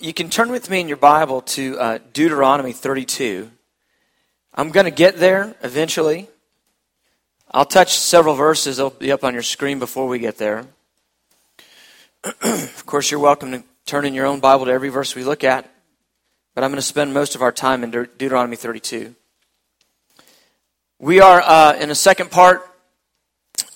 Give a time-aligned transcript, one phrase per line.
[0.00, 3.50] you can turn with me in your Bible to uh, Deuteronomy 32.
[4.54, 6.28] I'm going to get there eventually.
[7.50, 8.76] I'll touch several verses.
[8.76, 10.66] They'll be up on your screen before we get there.
[12.42, 15.42] of course, you're welcome to turn in your own Bible to every verse we look
[15.42, 15.68] at,
[16.54, 19.14] but I'm going to spend most of our time in De- Deuteronomy 32.
[21.00, 22.62] We are uh, in a second part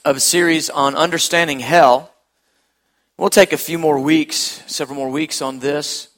[0.04, 2.12] of a series on understanding hell.
[3.16, 6.11] We'll take a few more weeks, several more weeks on this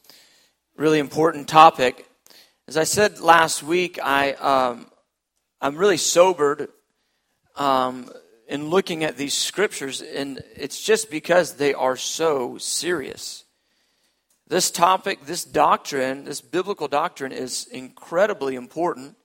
[0.77, 2.08] really important topic.
[2.67, 4.86] As I said last week, I, um,
[5.61, 6.68] I'm really sobered
[7.57, 8.11] um,
[8.48, 13.45] in looking at these scriptures, and it's just because they are so serious.
[14.48, 19.17] This topic, this doctrine, this biblical doctrine is incredibly important.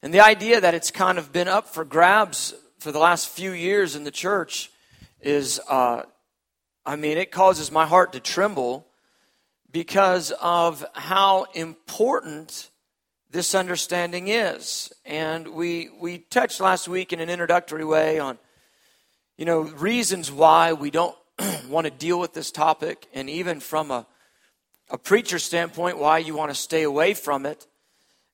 [0.00, 3.52] And the idea that it's kind of been up for grabs for the last few
[3.52, 4.70] years in the church
[5.20, 6.02] is uh,
[6.84, 8.86] I mean, it causes my heart to tremble
[9.72, 12.70] because of how important
[13.30, 14.92] this understanding is.
[15.06, 18.38] And we, we touched last week in an introductory way on,
[19.38, 21.16] you know, reasons why we don't
[21.68, 24.06] want to deal with this topic, and even from a,
[24.90, 27.66] a preacher standpoint, why you want to stay away from it.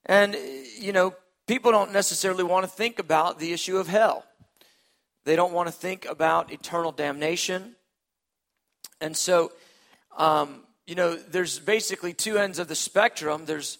[0.05, 0.35] And,
[0.77, 1.15] you know,
[1.47, 4.25] people don't necessarily want to think about the issue of hell.
[5.23, 7.75] They don't want to think about eternal damnation.
[8.99, 9.53] And so,
[10.17, 13.45] um, you know, there's basically two ends of the spectrum.
[13.45, 13.77] There's,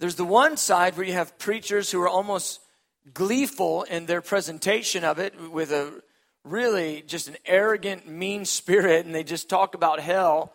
[0.00, 2.58] there's the one side where you have preachers who are almost
[3.14, 6.02] gleeful in their presentation of it with a
[6.42, 10.52] really just an arrogant, mean spirit, and they just talk about hell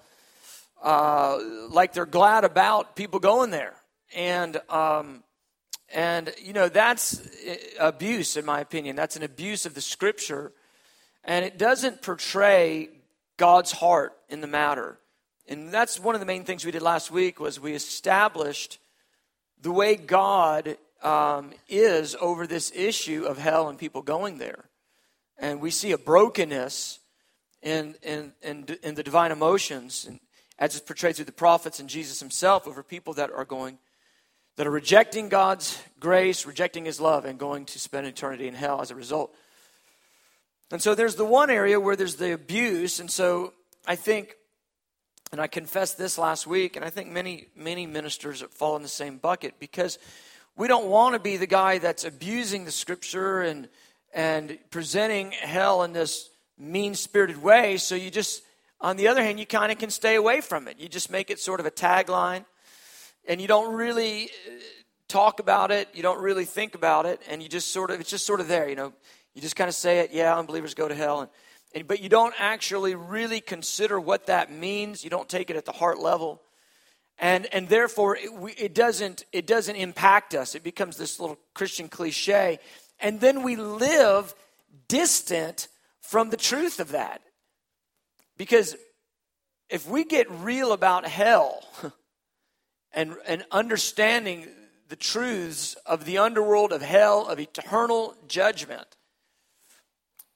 [0.83, 3.73] uh, like they're glad about people going there.
[4.13, 5.23] And, um,
[5.93, 7.25] and, you know, that's
[7.79, 8.97] abuse, in my opinion.
[8.97, 10.51] That's an abuse of the scripture.
[11.23, 12.89] And it doesn't portray
[13.37, 14.99] God's heart in the matter.
[15.47, 18.79] And that's one of the main things we did last week was we established
[19.61, 24.65] the way God um, is over this issue of hell and people going there.
[25.37, 26.99] And we see a brokenness
[27.61, 30.19] in, in, in, in the divine emotions, and
[30.57, 33.77] as it's portrayed through the prophets and Jesus himself, over people that are going,
[34.55, 38.81] that are rejecting God's grace, rejecting his love, and going to spend eternity in hell
[38.81, 39.35] as a result.
[40.71, 42.99] And so there's the one area where there's the abuse.
[42.99, 43.53] And so
[43.85, 44.35] I think,
[45.31, 48.87] and I confessed this last week, and I think many, many ministers fall in the
[48.87, 49.97] same bucket because
[50.55, 53.67] we don't want to be the guy that's abusing the scripture and,
[54.13, 57.77] and presenting hell in this mean spirited way.
[57.77, 58.43] So you just,
[58.79, 60.79] on the other hand, you kind of can stay away from it.
[60.79, 62.45] You just make it sort of a tagline,
[63.27, 64.51] and you don't really uh,
[65.07, 65.89] talk about it.
[65.93, 68.47] You don't really think about it, and you just sort of, it's just sort of
[68.47, 68.93] there, you know
[69.35, 71.21] you just kind of say it, yeah, unbelievers go to hell.
[71.21, 71.29] And,
[71.75, 75.03] and, but you don't actually really consider what that means.
[75.03, 76.41] You don't take it at the heart level.
[77.19, 80.55] And, and therefore, it, we, it, doesn't, it doesn't impact us.
[80.55, 82.59] It becomes this little Christian cliche.
[82.99, 84.33] And then we live
[84.87, 85.67] distant
[85.99, 87.21] from the truth of that.
[88.37, 88.75] Because
[89.69, 91.61] if we get real about hell
[92.93, 94.47] and, and understanding
[94.87, 98.94] the truths of the underworld, of hell, of eternal judgment,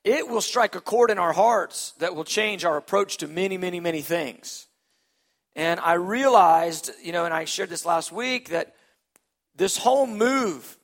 [0.10, 3.60] it will strike a chord in our hearts that will change our approach to many,
[3.60, 4.68] many, many things.
[5.56, 8.74] And I realized, you know, and I shared this last week, that
[9.56, 10.80] this whole move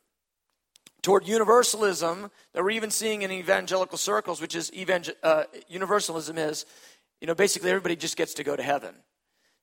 [1.01, 6.67] toward universalism that we're even seeing in evangelical circles, which is evangel- uh, universalism, is,
[7.19, 8.93] you know, basically everybody just gets to go to heaven.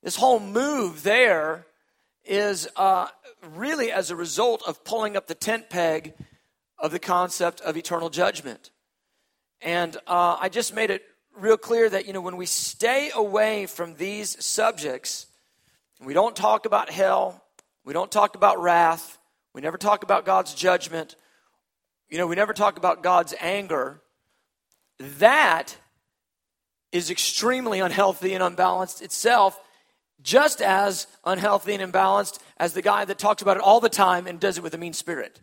[0.01, 1.67] This whole move there
[2.25, 3.07] is uh,
[3.55, 6.15] really as a result of pulling up the tent peg
[6.77, 8.71] of the concept of eternal judgment.
[9.63, 11.03] And uh, I just made it
[11.37, 15.27] real clear that, you know, when we stay away from these subjects,
[16.01, 17.43] we don't talk about hell,
[17.85, 19.17] we don't talk about wrath,
[19.53, 21.15] we never talk about God's judgment,
[22.09, 24.01] you know, we never talk about God's anger,
[24.99, 25.77] that
[26.91, 29.59] is extremely unhealthy and unbalanced itself,
[30.21, 34.27] just as unhealthy and imbalanced as the guy that talks about it all the time
[34.27, 35.41] and does it with a mean spirit.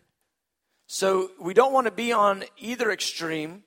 [0.87, 3.65] So we don't want to be on either extreme.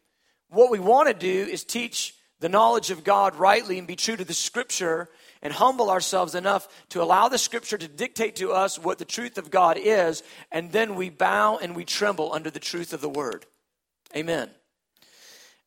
[0.54, 4.16] What we want to do is teach the knowledge of God rightly and be true
[4.16, 5.10] to the scripture
[5.42, 9.40] and humble ourselves enough to allow the scripture to dictate to us what the truth
[9.40, 10.22] of God is,
[10.52, 13.48] and then we bow and we tremble under the truth of the word.
[14.16, 14.50] Amen.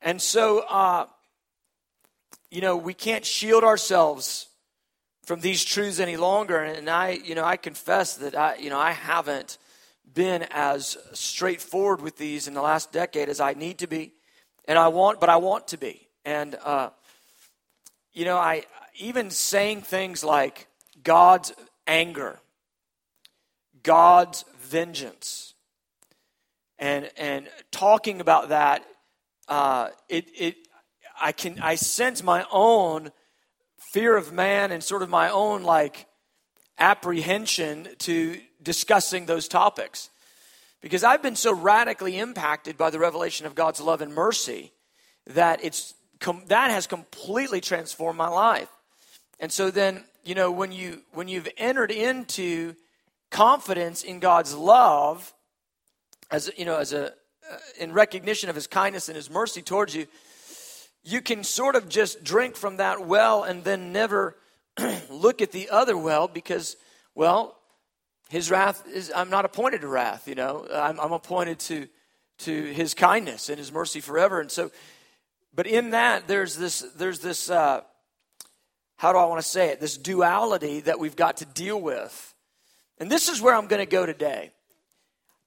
[0.01, 1.07] And so, uh,
[2.53, 4.47] you know, we can't shield ourselves
[5.25, 6.63] from these truths any longer.
[6.63, 9.59] And I, you know, I confess that I, you know, I haven't
[10.15, 14.13] been as straightforward with these in the last decade as I need to be
[14.67, 16.09] and I want, but I want to be.
[16.25, 16.91] And uh,
[18.13, 18.65] you know, I
[18.99, 20.67] even saying things like
[21.03, 21.53] God's
[21.87, 22.41] anger,
[23.83, 25.55] God's vengeance.
[26.79, 28.85] And, and talking about that,
[29.49, 30.57] uh, it, it,
[31.21, 33.13] I, can, I sense my own
[33.93, 36.07] fear of man and sort of my own like
[36.79, 40.11] apprehension to discussing those topics.
[40.87, 44.73] Because I've been so radically impacted by the revelation of God's love and mercy
[45.27, 45.95] that it's
[46.47, 48.69] that has completely transformed my life.
[49.41, 52.77] And so then, you know, when you when you've entered into
[53.33, 55.35] confidence in God's love
[56.31, 59.93] as you know as a uh, in recognition of his kindness and his mercy towards
[59.93, 60.07] you,
[61.03, 64.37] you can sort of just drink from that well and then never
[65.11, 66.77] look at the other well because
[67.17, 67.57] well,
[68.29, 70.67] his wrath is I'm not appointed to wrath, you know.
[70.73, 71.89] I'm, I'm appointed to
[72.39, 74.41] to his kindness and his mercy forever.
[74.41, 74.71] And so
[75.57, 77.81] but in that, there's this, there's this, uh,
[78.99, 79.81] how do I want to say it?
[79.81, 82.35] This duality that we've got to deal with.
[82.99, 84.51] And this is where I'm going to go today.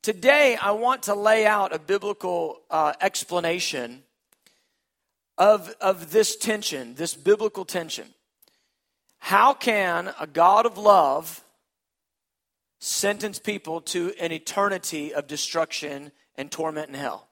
[0.01, 4.01] Today, I want to lay out a biblical uh, explanation
[5.37, 8.07] of, of this tension, this biblical tension.
[9.19, 11.43] How can a God of love
[12.79, 17.27] sentence people to an eternity of destruction and torment in hell?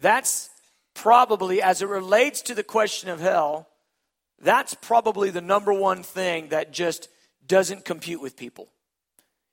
[0.00, 0.50] That's
[0.94, 3.68] probably, as it relates to the question of hell,
[4.40, 7.08] that's probably the number one thing that just
[7.46, 8.68] doesn't compute with people.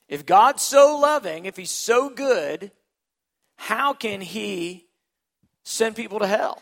[0.07, 2.71] If God's so loving, if He's so good,
[3.56, 4.88] how can He
[5.63, 6.62] send people to hell?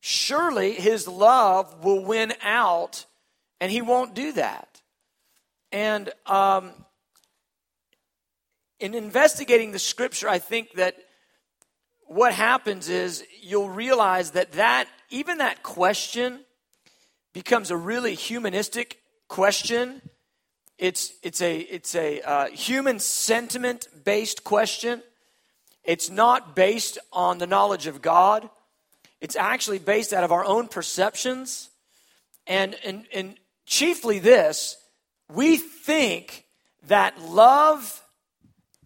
[0.00, 3.06] Surely His love will win out,
[3.60, 4.75] and He won't do that.
[5.76, 6.72] And um,
[8.80, 10.96] in investigating the scripture, I think that
[12.06, 16.40] what happens is you'll realize that that even that question
[17.34, 20.00] becomes a really humanistic question.
[20.78, 25.02] It's it's a it's a uh, human sentiment based question.
[25.84, 28.48] It's not based on the knowledge of god.
[29.20, 31.68] It's actually based out of our own perceptions.
[32.46, 33.34] And and, and
[33.66, 34.78] chiefly this
[35.32, 36.44] we think
[36.86, 38.02] that love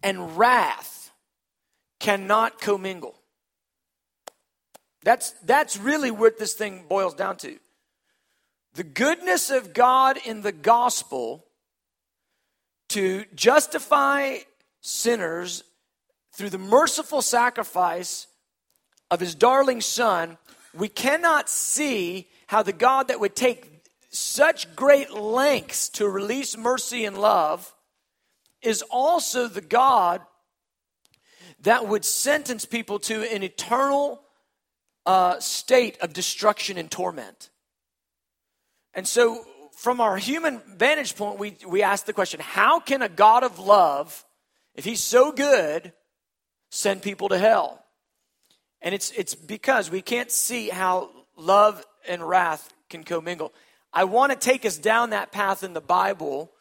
[0.01, 1.11] and wrath
[1.99, 3.15] cannot commingle.
[5.03, 7.57] That's, that's really what this thing boils down to.
[8.73, 11.45] The goodness of God in the gospel
[12.89, 14.37] to justify
[14.81, 15.63] sinners
[16.33, 18.27] through the merciful sacrifice
[19.09, 20.37] of his darling son,
[20.73, 23.80] we cannot see how the God that would take
[24.11, 27.73] such great lengths to release mercy and love
[28.61, 30.21] is also the God
[31.61, 34.21] that would sentence people to an eternal
[35.05, 37.49] uh, state of destruction and torment.
[38.93, 39.45] And so,
[39.77, 43.57] from our human vantage point, we, we ask the question how can a God of
[43.57, 44.25] love,
[44.75, 45.93] if he's so good,
[46.69, 47.83] send people to hell?
[48.81, 53.53] And it's, it's because we can't see how love and wrath can commingle.
[53.93, 56.51] I want to take us down that path in the Bible,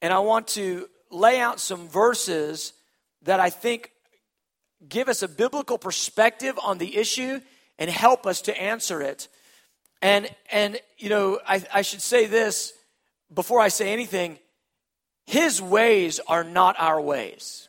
[0.00, 2.72] and I want to lay out some verses
[3.22, 3.90] that I think
[4.88, 7.40] give us a biblical perspective on the issue
[7.78, 9.28] and help us to answer it.
[10.00, 12.72] And, and you know, I, I should say this
[13.32, 14.38] before I say anything
[15.26, 17.68] His ways are not our ways.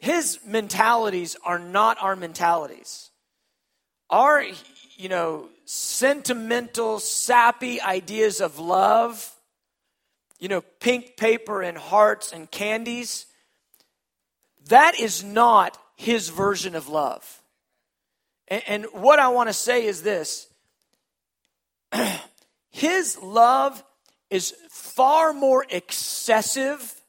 [0.00, 3.10] His mentalities are not our mentalities.
[4.10, 4.44] Our,
[4.96, 9.34] you know, sentimental, sappy ideas of love,
[10.38, 13.26] you know, pink paper and hearts and candies,
[14.68, 17.42] that is not his version of love.
[18.48, 20.48] And, and what I want to say is this
[22.70, 23.82] his love
[24.30, 27.00] is far more excessive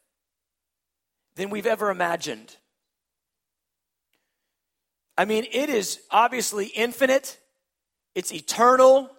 [1.35, 2.55] than we've ever imagined.
[5.17, 7.39] I mean, it is obviously infinite,
[8.15, 9.09] it's eternal,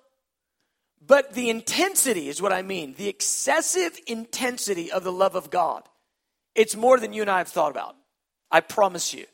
[1.04, 2.94] but the intensity is what I mean.
[2.96, 5.82] The excessive intensity of the love of God.
[6.54, 7.96] It's more than you and I have thought about.
[8.50, 9.26] I promise you.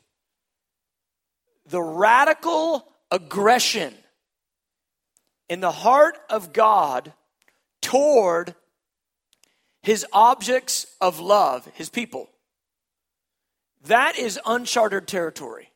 [1.67, 3.93] The radical aggression
[5.47, 7.13] in the heart of God
[7.81, 8.55] toward
[9.83, 12.29] his objects of love, his people.
[13.85, 15.70] That is uncharted territory.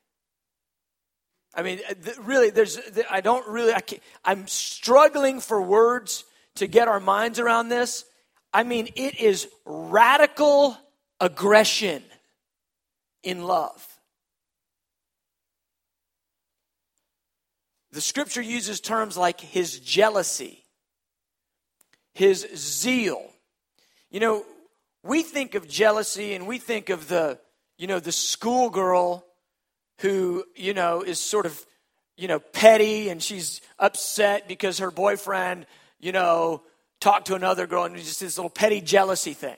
[1.55, 3.81] I mean, uh, really, there's, I don't really, I
[4.23, 8.05] I'm struggling for words to get our minds around this.
[8.53, 10.77] I mean, it is radical
[11.19, 12.03] aggression
[13.23, 13.87] in love.
[17.91, 20.65] The scripture uses terms like his jealousy,
[22.13, 23.23] his zeal.
[24.11, 24.45] You know,
[25.03, 27.39] we think of jealousy and we think of the,
[27.77, 29.25] you know, the schoolgirl
[29.99, 31.65] who, you know, is sort of,
[32.17, 35.65] you know, petty and she's upset because her boyfriend,
[35.99, 36.63] you know,
[36.99, 39.57] talked to another girl and just this little petty jealousy thing.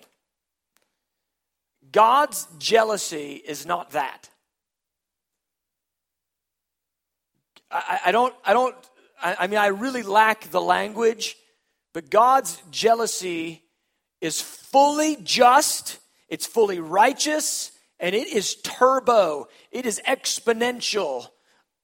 [1.92, 4.30] God's jealousy is not that.
[7.72, 8.76] I, I don't, I don't,
[9.22, 11.36] I, I mean, I really lack the language,
[11.94, 13.64] but God's jealousy
[14.22, 21.28] is fully just, it's fully righteous, and it is turbo, it is exponential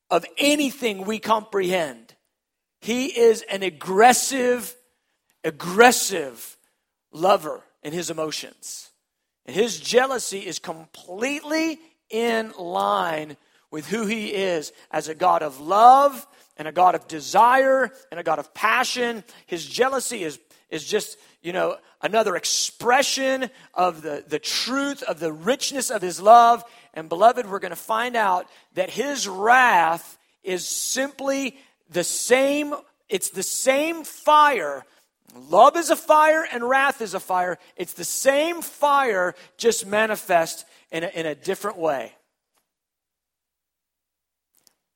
[0.10, 2.14] of anything we comprehend.
[2.82, 4.76] He is an aggressive,
[5.44, 6.58] aggressive
[7.12, 8.92] lover in his emotions.
[9.46, 11.80] And his jealousy is completely
[12.10, 13.38] in line
[13.72, 16.28] with who he is as a God of love
[16.58, 19.24] and a God of desire and a God of passion.
[19.48, 20.40] His jealousy is,
[20.70, 26.20] is just, you know, another expression of the, the truth, of the richness of his
[26.20, 26.64] love.
[26.96, 31.58] And beloved, we're going to find out that his wrath is simply
[31.92, 32.74] the same,
[33.10, 34.84] it's the same fire
[35.36, 37.58] Love is a fire and wrath is a fire.
[37.76, 42.14] It's the same fire, just manifest in a, in a different way.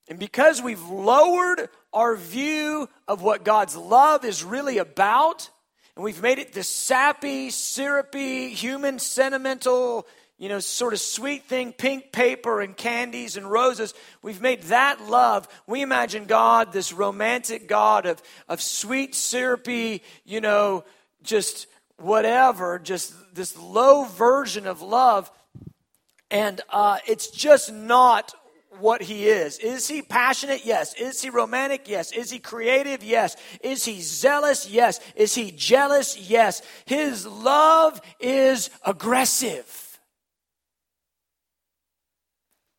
[0.07, 5.49] And because we've lowered our view of what God's love is really about,
[5.97, 10.05] and we've made it this sappy, syrupy, human, sentimental,
[10.37, 13.95] you know, sort of sweet thing, pink paper and candies and roses.
[14.21, 15.47] We've made that love.
[15.65, 20.83] We imagine God, this romantic God of, of sweet, syrupy, you know,
[21.23, 21.65] just
[21.97, 25.31] whatever, just this low version of love.
[26.29, 28.35] And uh, it's just not
[28.79, 29.59] what he is.
[29.59, 30.65] Is he passionate?
[30.65, 30.93] Yes.
[30.93, 31.87] Is he romantic?
[31.87, 32.11] Yes.
[32.11, 33.03] Is he creative?
[33.03, 33.35] Yes.
[33.61, 34.69] Is he zealous?
[34.69, 34.99] Yes.
[35.15, 36.17] Is he jealous?
[36.17, 36.61] Yes.
[36.85, 39.99] His love is aggressive.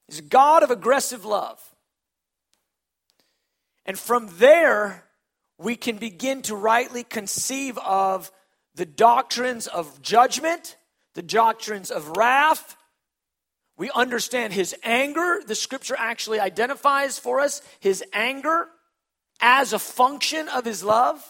[0.07, 1.63] He's a God of aggressive love.
[3.85, 5.05] And from there,
[5.59, 8.31] we can begin to rightly conceive of
[8.75, 10.77] the doctrines of judgment,
[11.15, 12.77] the doctrines of wrath.
[13.79, 15.41] We understand his anger.
[15.47, 18.67] The scripture actually identifies for us his anger
[19.41, 21.25] as a function of his love.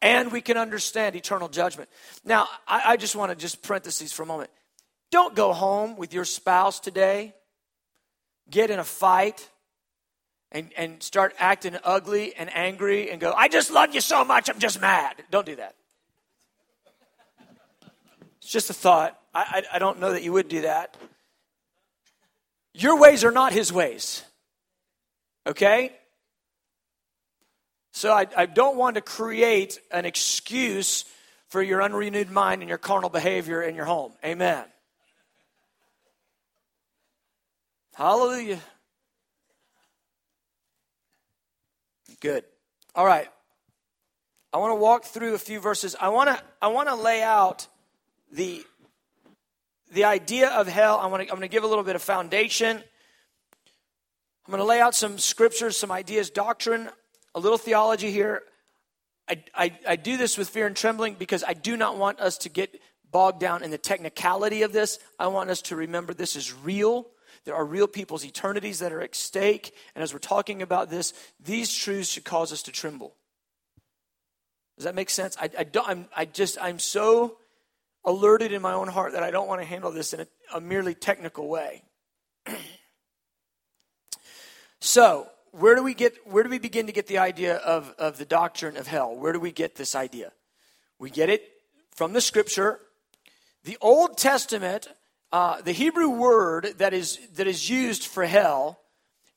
[0.00, 1.88] and we can understand eternal judgment.
[2.24, 4.50] Now, I, I just want to just parentheses for a moment.
[5.10, 7.34] Don't go home with your spouse today,
[8.50, 9.48] get in a fight,
[10.52, 14.48] and, and start acting ugly and angry and go, I just love you so much,
[14.48, 15.16] I'm just mad.
[15.30, 15.74] Don't do that.
[18.48, 19.20] It's just a thought.
[19.34, 20.96] I, I, I don't know that you would do that.
[22.72, 24.24] Your ways are not his ways.
[25.46, 25.92] Okay?
[27.92, 31.04] So I, I don't want to create an excuse
[31.48, 34.14] for your unrenewed mind and your carnal behavior in your home.
[34.24, 34.64] Amen.
[37.96, 38.60] Hallelujah.
[42.20, 42.44] Good.
[42.94, 43.28] All right.
[44.54, 45.94] I want to walk through a few verses.
[46.00, 47.68] I want to I want to lay out
[48.32, 48.64] the
[49.92, 50.98] the idea of hell.
[50.98, 52.76] I want to I'm going to give a little bit of foundation.
[52.76, 56.88] I'm going to lay out some scriptures, some ideas, doctrine
[57.34, 58.42] a little theology here.
[59.28, 62.38] I, I, I do this with fear and trembling because I do not want us
[62.38, 62.80] to get
[63.10, 64.98] bogged down in the technicality of this.
[65.18, 67.06] I want us to remember this is real.
[67.44, 69.72] There are real people's eternities that are at stake.
[69.94, 73.14] And as we're talking about this, these truths should cause us to tremble.
[74.76, 75.36] Does that make sense?
[75.40, 77.38] I, I, don't, I'm, I just, I'm so
[78.04, 80.60] alerted in my own heart that I don't want to handle this in a, a
[80.60, 81.82] merely technical way.
[84.80, 88.18] so, where do we get where do we begin to get the idea of, of
[88.18, 89.16] the doctrine of hell?
[89.16, 90.32] Where do we get this idea?
[90.98, 91.48] We get it
[91.94, 92.80] from the scripture.
[93.64, 94.88] The old testament
[95.30, 98.80] uh, the hebrew word that is that is used for hell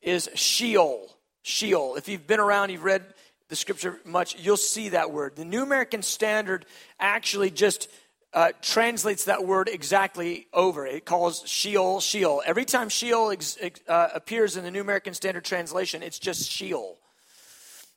[0.01, 1.17] is sheol.
[1.41, 1.95] Sheol.
[1.95, 3.03] If you've been around you've read
[3.49, 5.35] the scripture much you'll see that word.
[5.35, 6.65] The new american standard
[6.99, 7.89] actually just
[8.33, 10.85] uh, translates that word exactly over.
[10.85, 12.41] It calls Sheol Sheol.
[12.45, 13.57] Every time Sheol ex,
[13.87, 16.97] uh, appears in the New American Standard Translation, it's just Sheol.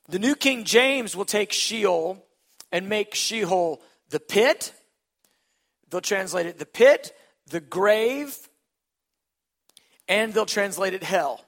[0.09, 2.23] The New King James will take Sheol
[2.71, 4.73] and make Sheol the pit.
[5.89, 7.13] They'll translate it the pit,
[7.47, 8.37] the grave,
[10.07, 11.45] and they'll translate it hell.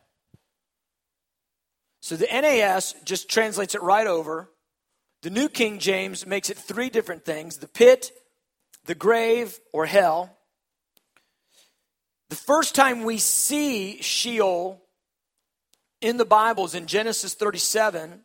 [1.99, 4.49] So the NAS just translates it right over.
[5.23, 8.11] The New King James makes it three different things the pit,
[8.87, 10.35] the grave or hell,
[12.29, 14.81] the first time we see Sheol
[16.01, 18.21] in the Bibles in Genesis 37.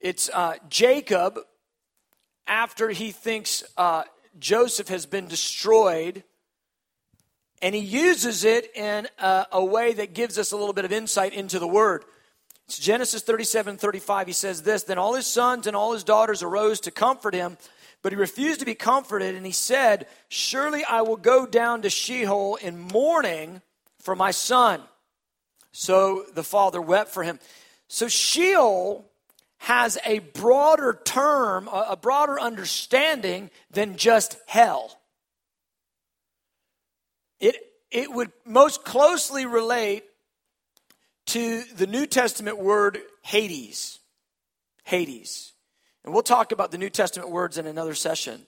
[0.00, 1.38] It's uh, Jacob
[2.46, 4.04] after he thinks uh,
[4.38, 6.22] Joseph has been destroyed,
[7.62, 10.92] and he uses it in a, a way that gives us a little bit of
[10.92, 12.04] insight into the word.
[12.66, 14.26] It's Genesis 37 35.
[14.26, 17.56] He says this Then all his sons and all his daughters arose to comfort him,
[18.04, 21.90] but he refused to be comforted, and he said, Surely I will go down to
[21.90, 23.62] Sheol in mourning
[23.98, 24.82] for my son.
[25.72, 27.40] So the father wept for him.
[27.88, 29.10] So Sheol
[29.56, 35.00] has a broader term, a broader understanding than just hell.
[37.40, 37.56] It,
[37.90, 40.04] it would most closely relate
[41.28, 43.98] to the New Testament word Hades.
[44.82, 45.53] Hades.
[46.04, 48.46] And we'll talk about the New Testament words in another session.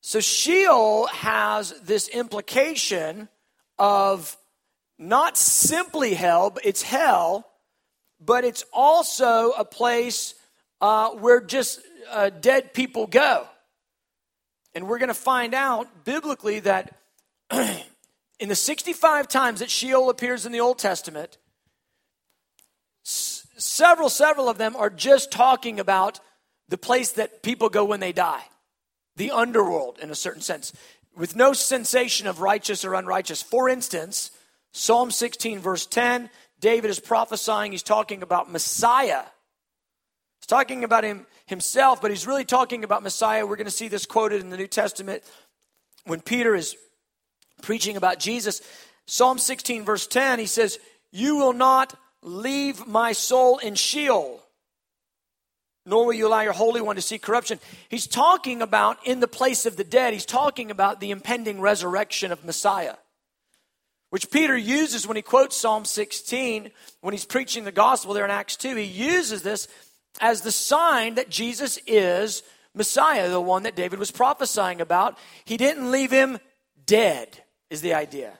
[0.00, 3.28] So Sheol has this implication
[3.78, 4.36] of
[4.98, 7.46] not simply hell, but it's hell,
[8.20, 10.34] but it's also a place
[10.80, 13.46] uh, where just uh, dead people go.
[14.74, 16.96] And we're going to find out biblically that
[17.50, 21.38] in the 65 times that Sheol appears in the Old Testament,
[23.58, 26.20] several, several of them are just talking about
[26.68, 28.44] the place that people go when they die,
[29.16, 30.72] the underworld in a certain sense,
[31.16, 33.42] with no sensation of righteous or unrighteous.
[33.42, 34.30] For instance,
[34.72, 39.22] Psalm 16, verse 10, David is prophesying, he's talking about Messiah.
[40.40, 43.46] He's talking about him himself, but he's really talking about Messiah.
[43.46, 45.22] We're going to see this quoted in the New Testament
[46.04, 46.76] when Peter is
[47.62, 48.60] preaching about Jesus.
[49.06, 50.78] Psalm 16, verse 10, he says,
[51.10, 54.40] You will not leave my soul in Sheol,
[55.86, 57.60] nor will you allow your Holy One to see corruption.
[57.88, 62.32] He's talking about in the place of the dead, he's talking about the impending resurrection
[62.32, 62.94] of Messiah
[64.10, 66.70] which Peter uses when he quotes Psalm 16
[67.00, 68.74] when he's preaching the gospel there in Acts 2.
[68.76, 69.68] He uses this
[70.20, 72.42] as the sign that Jesus is
[72.74, 75.18] Messiah, the one that David was prophesying about.
[75.44, 76.38] He didn't leave him
[76.86, 77.28] dead,
[77.70, 78.38] is the idea.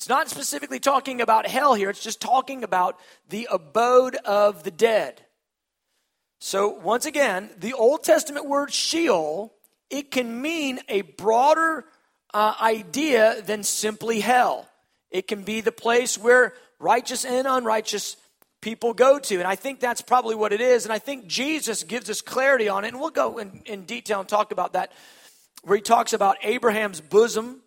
[0.00, 4.70] It's not specifically talking about hell here, it's just talking about the abode of the
[4.70, 5.20] dead.
[6.38, 9.52] So, once again, the Old Testament word Sheol,
[9.90, 11.84] it can mean a broader
[12.32, 14.66] uh, idea than simply hell.
[15.10, 18.16] It can be the place where righteous and unrighteous
[18.62, 19.34] people go to.
[19.34, 20.86] And I think that's probably what it is.
[20.86, 22.88] And I think Jesus gives us clarity on it.
[22.88, 24.92] And we'll go in, in detail and talk about that,
[25.62, 27.60] where he talks about Abraham's bosom,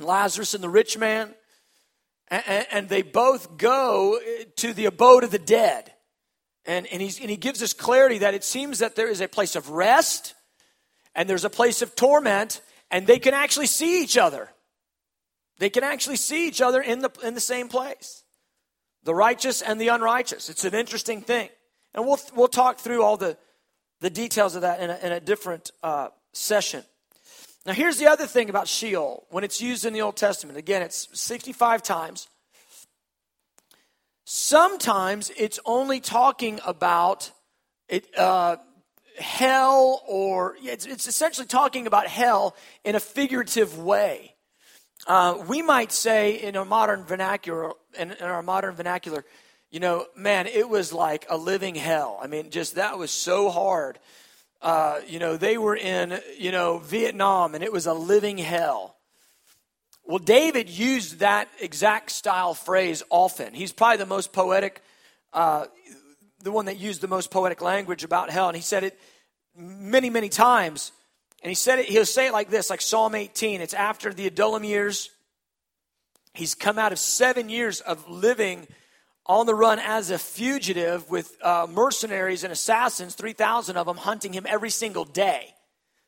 [0.00, 1.32] Lazarus and the rich man.
[2.28, 4.18] And, and they both go
[4.56, 5.92] to the abode of the dead.
[6.66, 9.56] And, and, and he gives us clarity that it seems that there is a place
[9.56, 10.34] of rest
[11.14, 12.60] and there's a place of torment,
[12.90, 14.50] and they can actually see each other.
[15.58, 18.24] They can actually see each other in the, in the same place
[19.04, 20.48] the righteous and the unrighteous.
[20.48, 21.50] It's an interesting thing.
[21.94, 23.36] And we'll, we'll talk through all the,
[24.00, 26.82] the details of that in a, in a different uh, session.
[27.66, 30.58] Now, here's the other thing about Sheol when it's used in the Old Testament.
[30.58, 32.28] Again, it's 65 times.
[34.26, 37.30] Sometimes it's only talking about
[37.88, 38.56] it, uh,
[39.18, 44.34] hell, or it's, it's essentially talking about hell in a figurative way.
[45.06, 49.24] Uh, we might say in our modern vernacular, in, in our modern vernacular,
[49.70, 52.18] you know, man, it was like a living hell.
[52.22, 53.98] I mean, just that was so hard.
[54.62, 58.96] Uh, you know, they were in, you know, Vietnam and it was a living hell.
[60.06, 63.54] Well, David used that exact style phrase often.
[63.54, 64.82] He's probably the most poetic,
[65.32, 65.66] uh,
[66.42, 68.48] the one that used the most poetic language about hell.
[68.48, 68.98] And he said it
[69.56, 70.92] many, many times.
[71.42, 73.60] And he said it, he'll say it like this, like Psalm 18.
[73.60, 75.10] It's after the Adullam years.
[76.34, 78.66] He's come out of seven years of living
[79.26, 84.32] on the run as a fugitive with uh, mercenaries and assassins, 3,000 of them hunting
[84.32, 85.54] him every single day,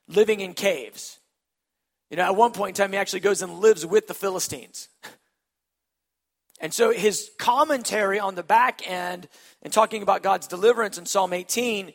[0.08, 1.18] living in caves.
[2.10, 4.88] You know, at one point in time, he actually goes and lives with the Philistines.
[6.58, 9.28] And so his commentary on the back end
[9.60, 11.92] and talking about God's deliverance in Psalm 18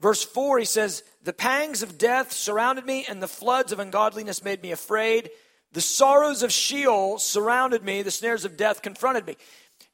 [0.00, 4.44] Verse 4, he says, The pangs of death surrounded me, and the floods of ungodliness
[4.44, 5.30] made me afraid.
[5.72, 9.36] The sorrows of Sheol surrounded me, the snares of death confronted me.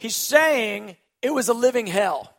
[0.03, 2.35] He's saying it was a living hell.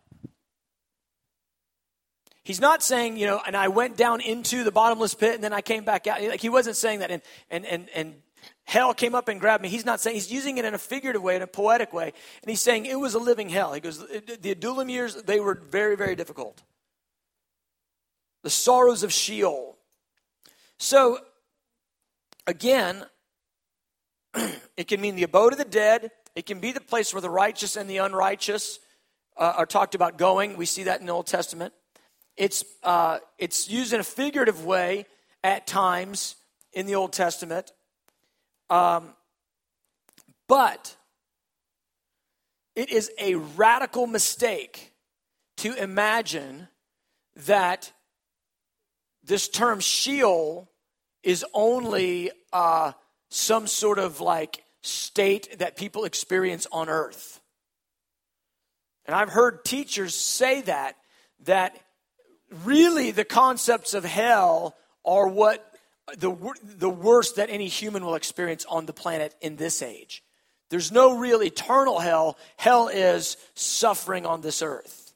[2.43, 5.53] He's not saying, you know, and I went down into the bottomless pit and then
[5.53, 6.21] I came back out.
[6.21, 8.15] Like he wasn't saying that, and and and and
[8.65, 9.69] hell came up and grabbed me.
[9.69, 12.49] He's not saying he's using it in a figurative way, in a poetic way, and
[12.49, 13.71] he's saying it was a living hell.
[13.71, 14.05] He goes,
[14.41, 16.61] the Adullam years they were very very difficult
[18.41, 19.77] the sorrows of Sheol.
[20.77, 21.17] So,
[22.45, 23.05] again,
[24.75, 27.29] it can mean the abode of the dead, It can be the place where the
[27.29, 28.79] righteous and the unrighteous
[29.37, 30.57] uh, are talked about going.
[30.57, 31.73] We see that in the Old Testament.
[32.35, 35.05] It's, uh, it's used in a figurative way
[35.43, 36.35] at times
[36.71, 37.71] in the Old Testament.
[38.69, 39.13] Um,
[40.47, 40.95] but
[42.75, 44.93] it is a radical mistake
[45.57, 46.67] to imagine
[47.45, 47.91] that
[49.23, 50.69] this term Sheol
[51.21, 52.93] is only uh,
[53.29, 57.41] some sort of like state that people experience on earth.
[59.05, 60.95] And I've heard teachers say that,
[61.45, 61.77] that
[62.63, 65.65] really the concepts of hell are what
[66.17, 70.23] the, the worst that any human will experience on the planet in this age.
[70.69, 72.37] There's no real eternal hell.
[72.57, 75.13] Hell is suffering on this earth.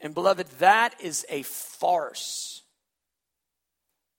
[0.00, 2.62] And beloved, that is a farce.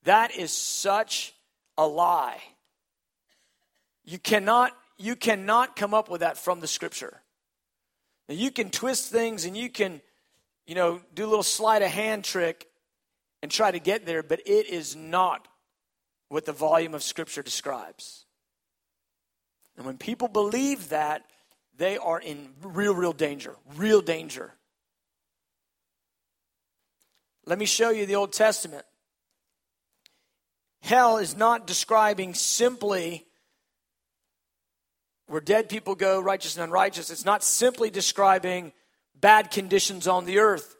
[0.04, 1.34] That is such
[1.76, 2.40] a lie.
[4.04, 7.20] You cannot, you cannot come up with that from the scripture.
[8.28, 10.00] Now, you can twist things and you can,
[10.66, 12.66] you know, do a little sleight of hand trick
[13.42, 15.48] and try to get there, but it is not
[16.28, 18.24] what the volume of scripture describes.
[19.76, 21.24] And when people believe that,
[21.76, 23.56] they are in real, real danger.
[23.74, 24.54] Real danger.
[27.46, 28.84] Let me show you the Old Testament.
[30.80, 33.26] Hell is not describing simply
[35.26, 37.10] where dead people go, righteous and unrighteous.
[37.10, 38.72] It's not simply describing
[39.14, 40.76] bad conditions on the earth.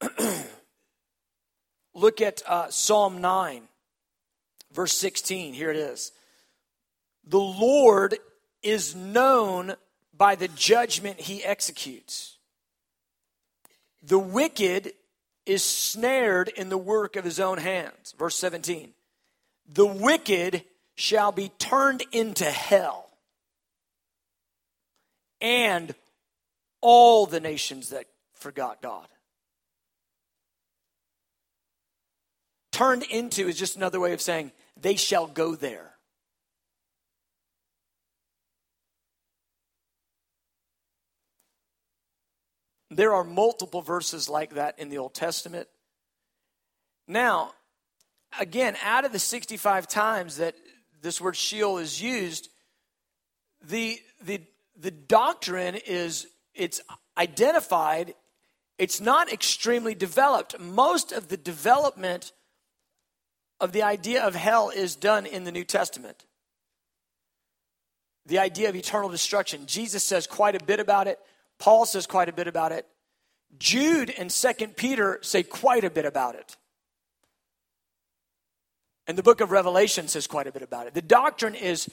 [1.94, 3.62] Look at uh, Psalm 9,
[4.72, 5.54] verse 16.
[5.54, 6.12] Here it is.
[7.26, 8.16] The Lord
[8.62, 9.74] is known
[10.16, 12.36] by the judgment he executes.
[14.02, 14.92] The wicked
[15.46, 18.14] is snared in the work of his own hands.
[18.18, 18.92] Verse 17.
[19.72, 23.05] The wicked shall be turned into hell,
[25.40, 25.94] and
[26.80, 29.06] all the nations that forgot God.
[32.72, 35.92] Turned into is just another way of saying they shall go there.
[42.90, 45.68] There are multiple verses like that in the Old Testament.
[47.08, 47.52] Now,
[48.38, 50.54] again, out of the 65 times that
[51.02, 52.48] this word Sheol is used,
[53.62, 54.40] the, the,
[54.78, 56.80] the doctrine is it's
[57.16, 58.14] identified,
[58.78, 60.58] it's not extremely developed.
[60.60, 62.32] Most of the development
[63.60, 66.26] of the idea of hell is done in the New Testament.
[68.26, 69.66] The idea of eternal destruction.
[69.66, 71.18] Jesus says quite a bit about it.
[71.58, 72.86] Paul says quite a bit about it.
[73.58, 76.56] Jude and Second Peter say quite a bit about it.
[79.06, 80.94] And the book of Revelation says quite a bit about it.
[80.94, 81.88] The doctrine is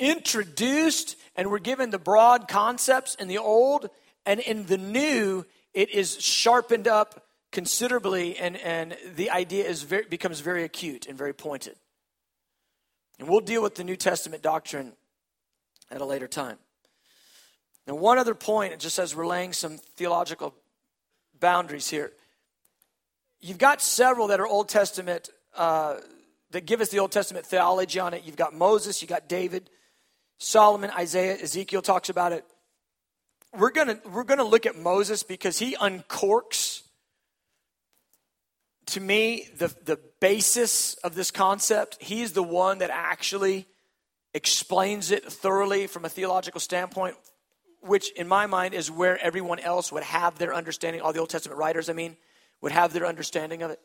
[0.00, 3.88] introduced, and we're given the broad concepts in the old,
[4.26, 10.04] and in the new, it is sharpened up considerably, and, and the idea is very,
[10.04, 11.76] becomes very acute and very pointed.
[13.18, 14.92] And we'll deal with the New Testament doctrine
[15.90, 16.58] at a later time.
[17.86, 20.54] Now, one other point, just as we're laying some theological
[21.38, 22.12] boundaries here,
[23.40, 25.96] you've got several that are Old Testament, uh,
[26.52, 28.22] that give us the Old Testament theology on it.
[28.24, 29.70] You've got Moses, you've got David,
[30.40, 32.44] Solomon, Isaiah, Ezekiel talks about it.
[33.56, 36.82] We're gonna we're gonna look at Moses because he uncorks
[38.86, 41.98] to me the, the basis of this concept.
[42.00, 43.66] He's the one that actually
[44.34, 47.16] explains it thoroughly from a theological standpoint
[47.80, 51.30] which in my mind is where everyone else would have their understanding, all the Old
[51.30, 52.16] Testament writers, I mean,
[52.60, 53.80] would have their understanding of it.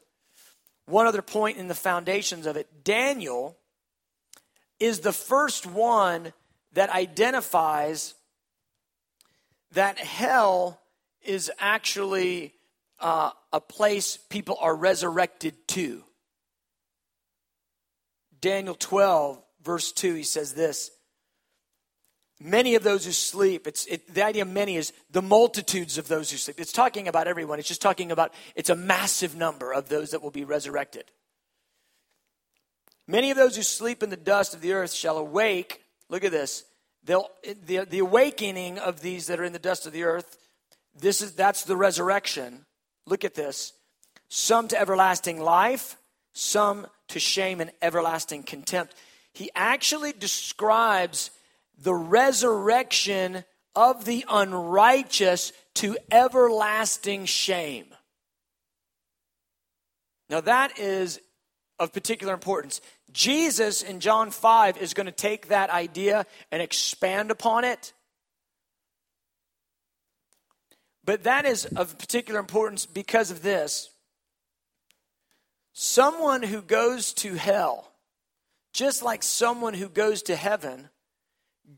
[0.85, 3.57] One other point in the foundations of it Daniel
[4.79, 6.33] is the first one
[6.75, 8.13] that identifies
[9.71, 10.79] that hell
[11.23, 12.53] is actually
[12.99, 16.03] uh, a place people are resurrected to.
[18.39, 20.91] Daniel 12, verse 2, he says this
[22.39, 26.09] Many of those who sleep, it's, it, the idea of many is the multitudes of
[26.09, 26.59] those who sleep.
[26.59, 27.59] It's talking about everyone.
[27.59, 31.05] It's just talking about, it's a massive number of those that will be resurrected.
[33.07, 35.84] Many of those who sleep in the dust of the earth shall awake.
[36.09, 36.63] Look at this.
[37.03, 37.29] They'll,
[37.65, 40.37] the, the awakening of these that are in the dust of the earth,
[40.99, 42.65] this is, that's the resurrection.
[43.05, 43.73] Look at this.
[44.27, 45.97] Some to everlasting life,
[46.33, 48.95] some to shame and everlasting contempt.
[49.33, 51.31] He actually describes
[51.77, 53.43] the resurrection
[53.75, 57.87] of the unrighteous to everlasting shame.
[60.29, 61.19] Now, that is
[61.77, 62.81] of particular importance.
[63.11, 67.93] Jesus in John 5 is going to take that idea and expand upon it.
[71.03, 73.89] But that is of particular importance because of this.
[75.73, 77.91] Someone who goes to hell,
[78.73, 80.89] just like someone who goes to heaven,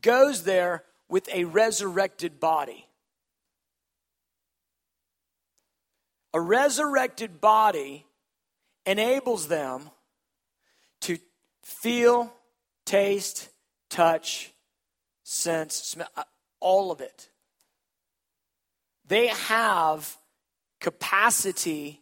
[0.00, 2.86] goes there with a resurrected body.
[6.32, 8.06] A resurrected body
[8.86, 9.90] enables them
[11.68, 12.32] feel,
[12.86, 13.50] taste,
[13.90, 14.52] touch,
[15.22, 16.24] sense, smell, uh,
[16.60, 17.28] all of it.
[19.06, 20.16] They have
[20.80, 22.00] capacity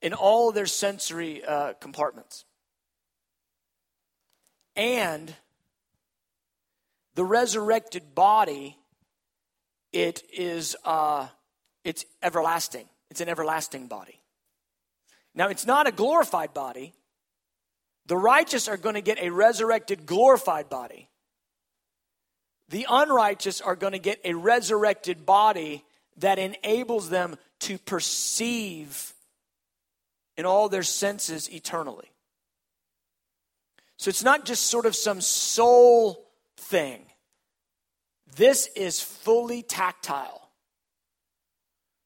[0.00, 2.44] in all their sensory uh, compartments.
[4.76, 5.34] And
[7.16, 8.78] the resurrected body,
[9.92, 11.26] it is uh,
[11.84, 12.88] it's everlasting.
[13.10, 14.20] It's an everlasting body.
[15.34, 16.94] Now, it's not a glorified body.
[18.06, 21.08] The righteous are going to get a resurrected, glorified body.
[22.68, 25.84] The unrighteous are going to get a resurrected body
[26.18, 29.12] that enables them to perceive
[30.36, 32.10] in all their senses eternally.
[33.96, 37.04] So it's not just sort of some soul thing.
[38.36, 40.48] This is fully tactile.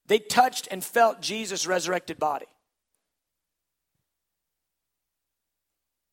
[0.06, 2.46] They touched and felt Jesus' resurrected body.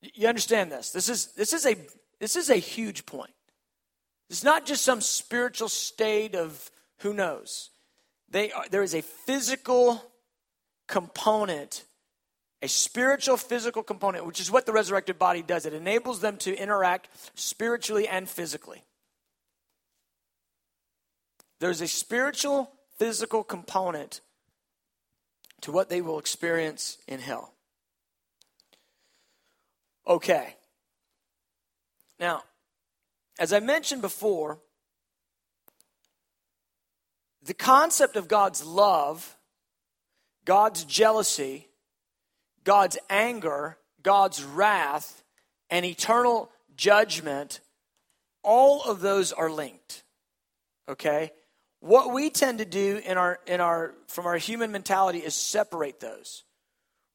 [0.01, 0.91] You understand this?
[0.91, 1.75] This is, this is, a,
[2.19, 3.31] this is a huge point.
[4.29, 7.69] It's not just some spiritual state of who knows.
[8.29, 10.01] They are, there is a physical
[10.87, 11.83] component,
[12.61, 15.65] a spiritual physical component, which is what the resurrected body does.
[15.65, 18.83] It enables them to interact spiritually and physically.
[21.59, 24.21] There's a spiritual physical component
[25.61, 27.53] to what they will experience in hell.
[30.07, 30.55] Okay.
[32.19, 32.43] Now,
[33.39, 34.59] as I mentioned before,
[37.43, 39.35] the concept of God's love,
[40.45, 41.69] God's jealousy,
[42.63, 45.23] God's anger, God's wrath,
[45.69, 47.61] and eternal judgment,
[48.43, 50.03] all of those are linked.
[50.87, 51.31] Okay?
[51.79, 55.99] What we tend to do in our, in our, from our human mentality is separate
[55.99, 56.43] those.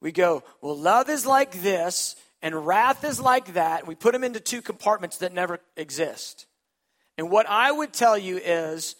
[0.01, 3.87] We go, well, love is like this, and wrath is like that.
[3.87, 6.45] We put them into two compartments that never exist.
[7.17, 8.95] And what I would tell you is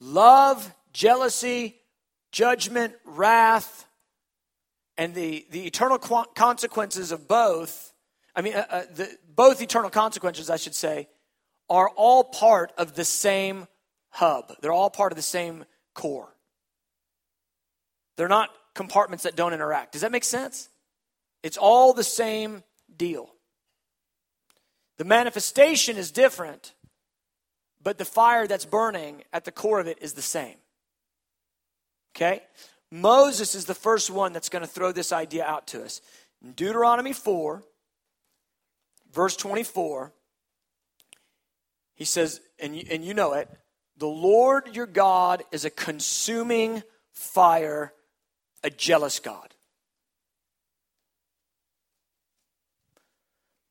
[0.00, 1.76] love, jealousy,
[2.32, 3.86] judgment, wrath,
[4.98, 7.92] and the, the eternal consequences of both,
[8.36, 11.08] I mean, uh, uh, the, both eternal consequences, I should say,
[11.70, 13.66] are all part of the same
[14.10, 14.52] hub.
[14.60, 16.34] They're all part of the same core.
[18.16, 19.92] They're not compartments that don't interact.
[19.92, 20.68] Does that make sense?
[21.42, 22.62] It's all the same
[22.96, 23.30] deal.
[24.98, 26.74] The manifestation is different,
[27.82, 30.56] but the fire that's burning at the core of it is the same.
[32.14, 32.42] Okay?
[32.90, 36.00] Moses is the first one that's going to throw this idea out to us.
[36.42, 37.62] In Deuteronomy 4,
[39.12, 40.12] verse 24,
[41.94, 43.48] he says, and you, and you know it,
[43.96, 47.92] the Lord your God is a consuming fire,
[48.64, 49.54] a jealous God.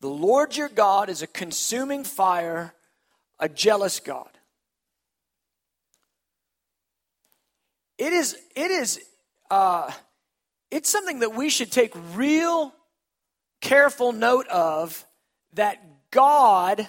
[0.02, 2.74] The Lord your God is a consuming fire,
[3.40, 4.30] a jealous God.
[7.98, 9.02] It is, it is,
[9.52, 9.92] uh,
[10.72, 12.74] it's something that we should take real
[13.60, 15.06] careful note of
[15.54, 16.88] that God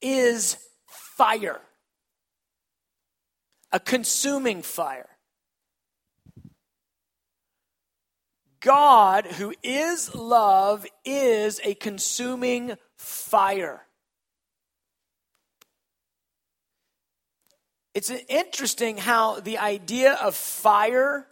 [0.00, 1.60] is fire
[3.72, 5.08] a consuming fire.
[8.62, 13.82] God, who is love, is a consuming fire.
[17.94, 21.26] It's interesting how the idea of fire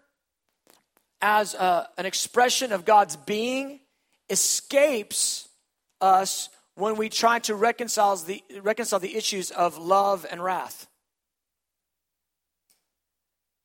[1.23, 3.81] as a, an expression of God's being
[4.29, 5.49] escapes
[6.01, 10.87] us when we try to reconcile the, reconcile the issues of love and wrath.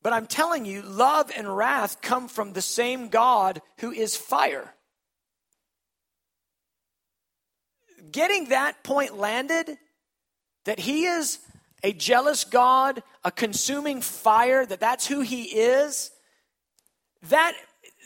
[0.05, 4.71] But I'm telling you, love and wrath come from the same God who is fire.
[8.11, 9.79] Getting that point landed,
[10.65, 11.39] that he is
[11.81, 16.11] a jealous God, a consuming fire, that that's who he is,
[17.29, 17.55] that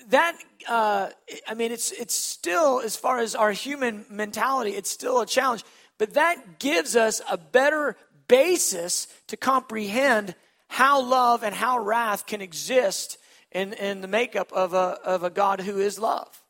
[0.08, 0.38] that
[0.70, 1.10] uh,
[1.50, 5.66] I mean, it's it's still as far as our human mentality, it's still a challenge.
[5.98, 7.98] But that gives us a better
[8.30, 10.34] basis to comprehend
[10.70, 13.18] how love and how wrath can exist
[13.52, 16.42] in, in the makeup of a, of a God who is love.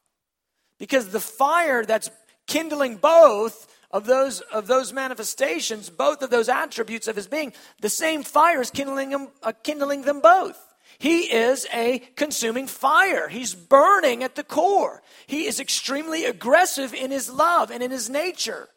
[0.78, 2.12] Because the fire that's
[2.46, 7.90] kindling both of those, of those manifestations, both of those attributes of his being, the
[7.90, 10.58] same fire is kindling them, uh, kindling them both.
[10.98, 13.30] He is a consuming fire.
[13.30, 15.02] He's burning at the core.
[15.28, 18.68] He is extremely aggressive in his love and in his nature.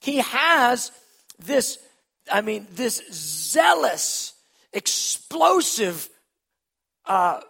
[0.00, 0.90] He has
[1.38, 1.78] this,
[2.30, 4.34] I mean, this zealous,
[4.72, 6.08] explosive,
[7.06, 7.40] uh,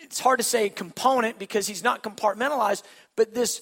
[0.00, 2.82] it's hard to say component because he's not compartmentalized,
[3.16, 3.60] but this,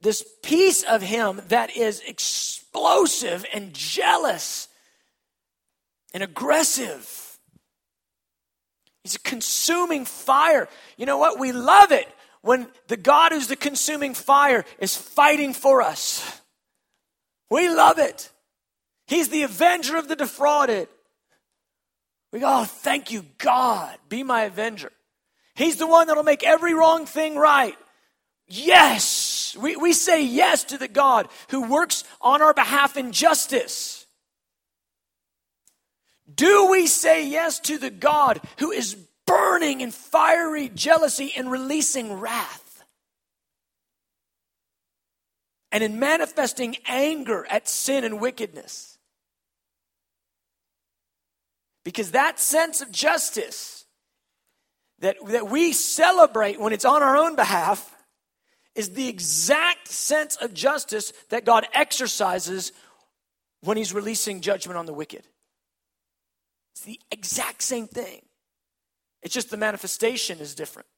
[0.00, 4.68] this piece of him that is explosive and jealous
[6.14, 7.38] and aggressive.
[9.02, 10.68] He's a consuming fire.
[10.96, 11.38] You know what?
[11.38, 12.08] We love it
[12.42, 16.40] when the God who's the consuming fire is fighting for us.
[17.50, 18.30] We love it.
[19.08, 20.88] He's the avenger of the defrauded.
[22.32, 23.96] We go, oh, thank you, God.
[24.08, 24.92] Be my avenger.
[25.54, 27.76] He's the one that'll make every wrong thing right.
[28.46, 29.56] Yes.
[29.58, 34.06] We, we say yes to the God who works on our behalf in justice.
[36.32, 38.94] Do we say yes to the God who is
[39.26, 42.68] burning in fiery jealousy and releasing wrath?
[45.70, 48.97] and in manifesting anger at sin and wickedness.
[51.88, 53.86] Because that sense of justice
[54.98, 57.96] that, that we celebrate when it's on our own behalf
[58.74, 62.72] is the exact sense of justice that God exercises
[63.62, 65.22] when He's releasing judgment on the wicked.
[66.74, 68.20] It's the exact same thing.
[69.22, 70.88] It's just the manifestation is different.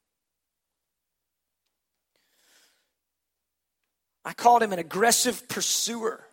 [4.25, 6.25] I called him an aggressive pursuer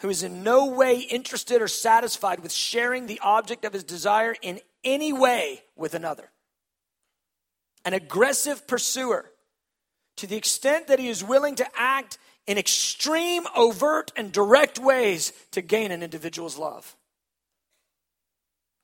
[0.00, 4.34] who is in no way interested or satisfied with sharing the object of his desire
[4.42, 6.30] in any way with another.
[7.84, 9.30] An aggressive pursuer
[10.16, 15.32] to the extent that he is willing to act in extreme, overt, and direct ways
[15.52, 16.96] to gain an individual's love.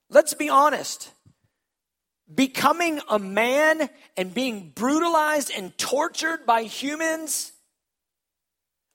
[0.09, 1.11] Let's be honest.
[2.33, 7.53] Becoming a man and being brutalized and tortured by humans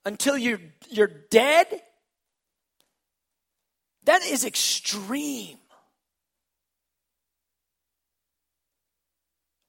[0.06, 1.82] until you're, you're dead,
[4.06, 5.58] that is extreme.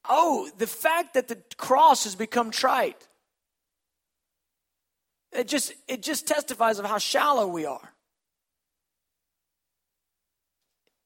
[0.08, 3.08] Oh, the fact that the cross has become trite.
[5.32, 7.92] It just, it just testifies of how shallow we are.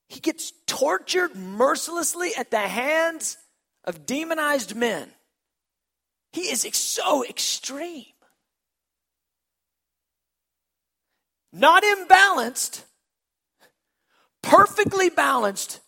[0.08, 3.36] He gets tortured mercilessly at the hands
[3.84, 5.10] of demonized men.
[6.32, 8.06] He is so extreme.
[11.56, 12.84] not imbalanced,
[14.46, 15.80] perfectly balanced,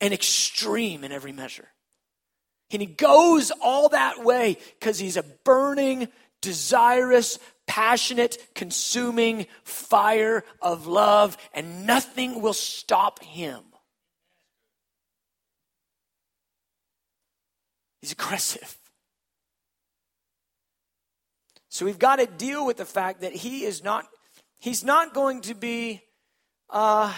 [0.00, 1.68] and extreme in every measure.
[2.70, 6.08] And he goes all that way because he's a burning,
[6.40, 13.60] desirous, passionate, consuming fire of love, and nothing will stop him.
[18.00, 18.76] He's aggressive.
[21.68, 24.06] So we've got to deal with the fact that he is not
[24.58, 26.02] he's not going to be
[26.70, 27.14] uh,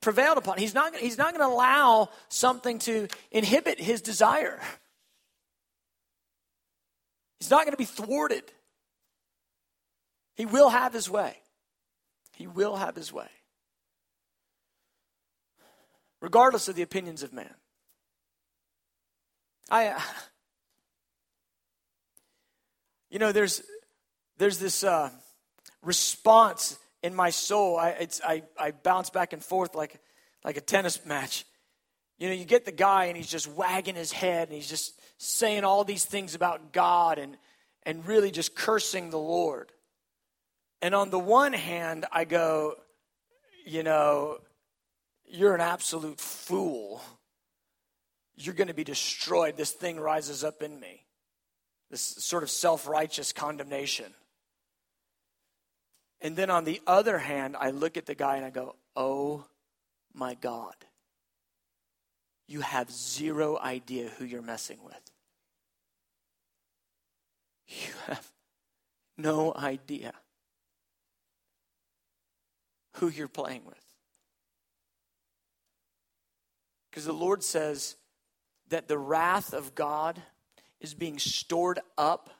[0.00, 0.58] prevailed upon.
[0.58, 4.60] He's not, he's not going to allow something to inhibit his desire.
[7.40, 8.44] He's not going to be thwarted.
[10.36, 11.36] He will have his way.
[12.36, 13.28] He will have his way.
[16.20, 17.54] Regardless of the opinions of man.
[19.70, 20.00] I, uh,
[23.10, 23.62] you know, there's,
[24.38, 25.10] there's this, uh,
[25.82, 27.76] response in my soul.
[27.76, 30.00] I, I, I bounce back and forth like,
[30.44, 31.44] like a tennis match.
[32.18, 35.00] You know, you get the guy and he's just wagging his head and he's just
[35.18, 37.36] saying all these things about God and,
[37.84, 39.70] and really just cursing the Lord.
[40.82, 42.74] And on the one hand, I go,
[43.64, 44.38] you know,
[45.26, 47.02] you're an absolute fool.
[48.36, 49.56] You're going to be destroyed.
[49.56, 51.04] This thing rises up in me.
[51.90, 54.12] This sort of self righteous condemnation.
[56.20, 59.44] And then on the other hand, I look at the guy and I go, oh
[60.12, 60.74] my God.
[62.46, 65.10] You have zero idea who you're messing with.
[67.68, 68.26] You have
[69.18, 70.14] no idea
[72.94, 73.76] who you're playing with.
[76.90, 77.96] Because the Lord says
[78.70, 80.20] that the wrath of God
[80.80, 82.30] is being stored up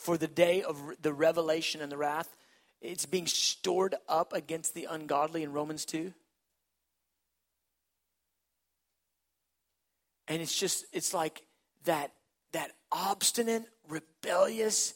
[0.00, 2.34] for the day of the revelation and the wrath.
[2.80, 6.14] It's being stored up against the ungodly in Romans 2.
[10.26, 11.42] And it's just, it's like
[11.84, 12.12] that,
[12.52, 14.94] that obstinate, rebellious,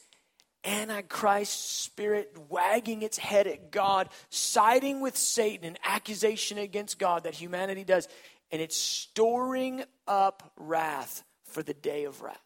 [0.64, 7.34] antichrist spirit wagging its head at God, siding with Satan, an accusation against God that
[7.34, 8.09] humanity does.
[8.50, 12.43] And it's storing up wrath for the day of wrath.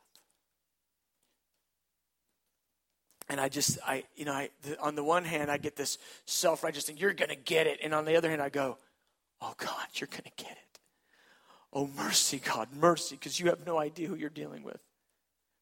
[3.28, 5.98] And I just, I, you know, I, the, on the one hand, I get this
[6.24, 7.78] self righteous thing, you're going to get it.
[7.82, 8.78] And on the other hand, I go,
[9.40, 10.80] oh God, you're going to get it.
[11.72, 14.80] Oh, mercy, God, mercy, because you have no idea who you're dealing with.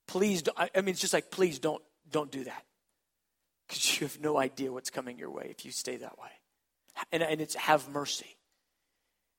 [0.07, 2.65] Please, don't, I, I mean, it's just like, please don't, don't do that.
[3.67, 6.29] Because you have no idea what's coming your way if you stay that way.
[7.11, 8.37] And, and it's have mercy.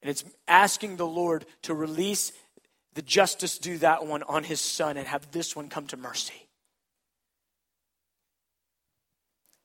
[0.02, 2.34] And it's asking the Lord to release
[2.94, 6.47] the justice do that one on his son and have this one come to mercy.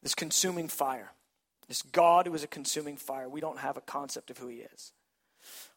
[0.03, 1.13] This consuming fire.
[1.69, 3.29] This God who is a consuming fire.
[3.29, 4.93] We don't have a concept of who he is.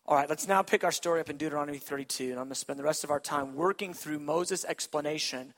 [0.08, 2.56] All right, let's now pick our story up in Deuteronomy 32, and I'm going to
[2.56, 5.54] spend the rest of our time working through Moses' explanation.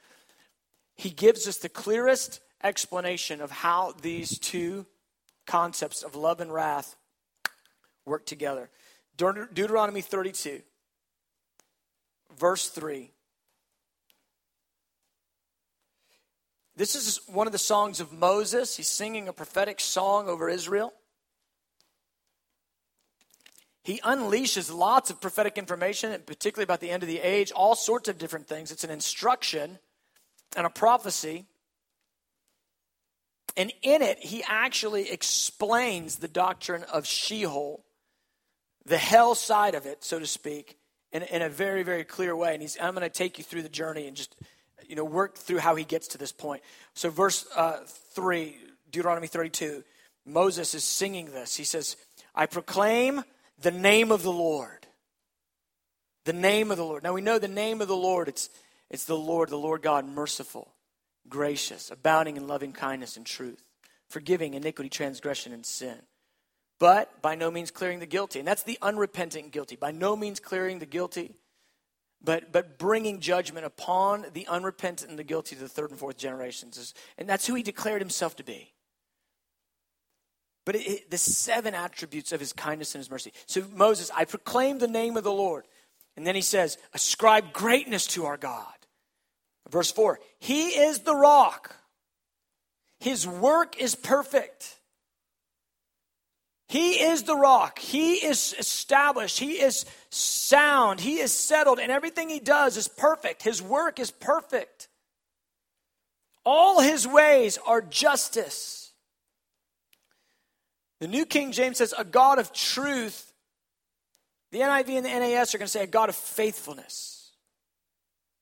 [0.95, 4.86] He gives us the clearest explanation of how these two
[5.45, 6.95] concepts of love and wrath
[8.05, 8.70] work together.
[9.18, 10.61] Deuteronomy 32,
[12.38, 13.11] verse 3.
[16.78, 18.78] This is one of the songs of Moses.
[18.78, 20.94] He's singing a prophetic song over Israel.
[23.84, 28.10] He unleashes lots of prophetic information, particularly about the end of the age, all sorts
[28.10, 28.72] of different things.
[28.72, 29.80] It's an instruction
[30.56, 31.48] and a prophecy.
[33.56, 37.84] And in it, he actually explains the doctrine of Sheol,
[38.86, 40.78] the hell side of it, so to speak,
[41.12, 42.54] in, in a very, very clear way.
[42.54, 44.36] And he's, I'm going to take you through the journey and just
[44.86, 46.62] you know, work through how he gets to this point.
[46.94, 47.80] So, verse uh,
[48.14, 48.58] 3,
[48.92, 49.84] Deuteronomy 32,
[50.26, 51.56] Moses is singing this.
[51.56, 51.98] He says,
[52.36, 53.24] I proclaim
[53.60, 54.88] the name of the Lord.
[56.26, 57.04] The name of the Lord.
[57.04, 58.50] Now, we know the name of the Lord, it's,
[58.90, 60.74] it's the Lord, the Lord God, merciful,
[61.30, 63.64] gracious, abounding in loving kindness and truth,
[64.10, 65.98] forgiving iniquity, transgression, and sin
[66.80, 68.40] but by no means clearing the guilty.
[68.40, 69.76] And that's the unrepentant guilty.
[69.76, 71.36] By no means clearing the guilty
[72.24, 76.18] but, but bringing judgment upon the unrepentant and the guilty to the third and fourth
[76.18, 76.93] generations.
[77.18, 78.74] And that's who he declared himself to be.
[80.65, 83.32] But it, it, the seven attributes of his kindness and his mercy.
[83.45, 85.65] So, Moses, I proclaim the name of the Lord.
[86.18, 88.74] And then he says, Ascribe greatness to our God.
[89.70, 91.78] Verse 4 He is the rock,
[92.99, 94.77] his work is perfect.
[96.68, 97.80] He is the rock.
[97.80, 99.39] He is established.
[99.39, 100.99] He is sound.
[100.99, 101.80] He is settled.
[101.80, 103.43] And everything he does is perfect.
[103.43, 104.89] His work is perfect.
[106.45, 108.91] All his ways are justice.
[110.99, 113.34] The New King James says, a God of truth.
[114.51, 117.32] The NIV and the NAS are going to say a God of faithfulness,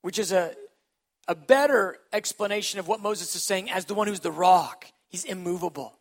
[0.01, 0.53] which is a,
[1.27, 4.85] a better explanation of what Moses is saying as the one who's the rock.
[5.09, 5.97] He's immovable.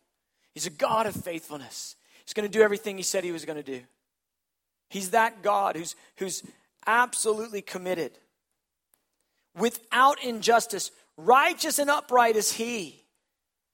[0.53, 1.95] He's a God of faithfulness.
[2.25, 3.81] He's going to do everything he said he was going to do.
[4.89, 6.43] He's that God who's, who's
[6.85, 8.17] absolutely committed.
[9.57, 13.03] Without injustice, righteous and upright is he.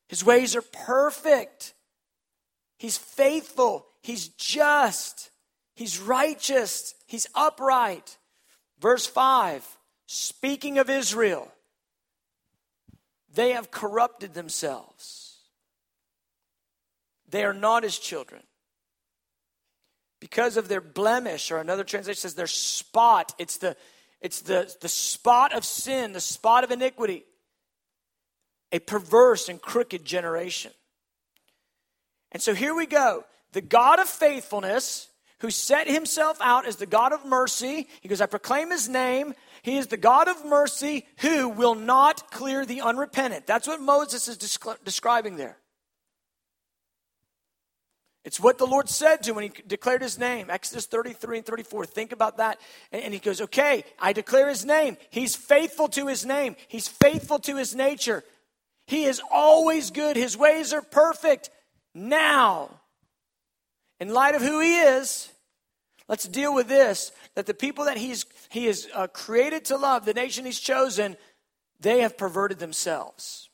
[0.07, 1.73] His ways are perfect.
[2.77, 3.85] He's faithful.
[4.01, 5.31] He's just.
[5.75, 6.95] He's righteous.
[7.07, 8.17] He's upright.
[8.79, 9.77] Verse 5
[10.07, 11.49] speaking of Israel,
[13.33, 15.30] they have corrupted themselves.
[17.31, 18.43] They are not his children.
[20.19, 23.75] Because of their blemish, or another translation says their spot, it's the,
[24.21, 27.23] it's the, the spot of sin, the spot of iniquity,
[28.71, 30.71] a perverse and crooked generation.
[32.31, 33.25] And so here we go.
[33.53, 35.07] The God of faithfulness,
[35.39, 39.33] who set himself out as the God of mercy, he goes, I proclaim his name.
[39.63, 43.47] He is the God of mercy who will not clear the unrepentant.
[43.47, 45.57] That's what Moses is describing there.
[48.23, 50.49] It's what the Lord said to him when he declared his name.
[50.49, 51.85] Exodus 33 and 34.
[51.85, 52.59] Think about that.
[52.91, 54.97] And, he goes, Okay, I declare his name.
[55.09, 58.23] He's faithful to his name, he's faithful to his nature.
[58.87, 60.17] He is always good.
[60.17, 61.49] His ways are perfect.
[61.93, 62.69] Now,
[63.99, 65.29] in light of who he is,
[66.09, 70.05] let's deal with this that the people that he's, he has uh, created to love,
[70.05, 71.15] the nation he's chosen,
[71.79, 73.49] they have perverted themselves.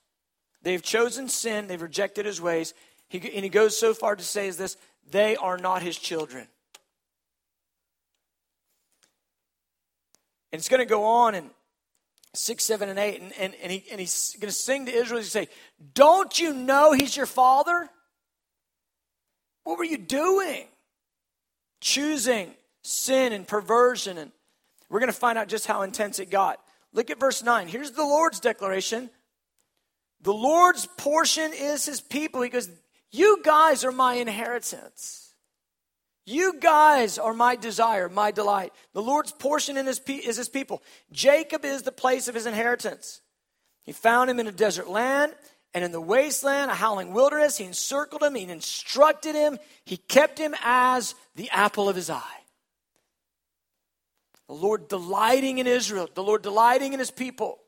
[0.64, 2.74] They've chosen sin, they've rejected his ways,
[3.10, 4.78] he, and he goes so far to say is this
[5.10, 6.48] they are not his children.
[10.52, 11.50] And it's going to go on in
[12.34, 13.22] 6, 7, and 8.
[13.22, 15.20] And, and, and, he, and he's going to sing to Israel.
[15.20, 15.50] He's say,
[15.94, 17.90] Don't you know he's your father?
[19.64, 20.68] What were you doing?
[21.82, 22.54] Choosing
[22.84, 24.32] sin and perversion and
[24.90, 26.60] We're going to find out just how intense it got.
[26.94, 27.68] Look at verse 9.
[27.68, 29.10] Here's the Lord's declaration.
[30.22, 32.42] The Lord's portion is his people.
[32.42, 32.70] He goes,
[33.12, 35.34] You guys are my inheritance.
[36.26, 38.74] You guys are my desire, my delight.
[38.94, 40.84] The Lord's portion his pe- is his people.
[41.12, 43.22] Jacob is the place of his inheritance.
[43.84, 45.34] He found him in a desert land
[45.74, 47.58] and in the wasteland, a howling wilderness.
[47.58, 52.22] He encircled him, he instructed him, he kept him as the apple of his eye.
[54.48, 57.60] The Lord delighting in Israel, the Lord delighting in his people.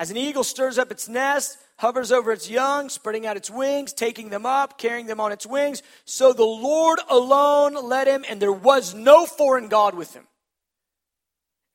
[0.00, 3.92] As an eagle stirs up its nest, hovers over its young, spreading out its wings,
[3.92, 8.40] taking them up, carrying them on its wings, so the Lord alone led him, and
[8.40, 10.26] there was no foreign God with him.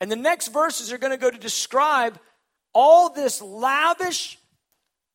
[0.01, 2.19] And the next verses are going to go to describe
[2.73, 4.39] all this lavish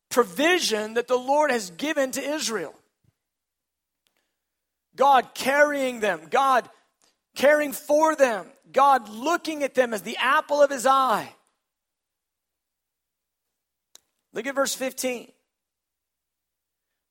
[0.09, 2.73] provision that the Lord has given to Israel.
[4.95, 6.69] God carrying them, God
[7.35, 11.35] caring for them, God looking at them as the apple of his eye.
[14.33, 15.31] Look at verse 15.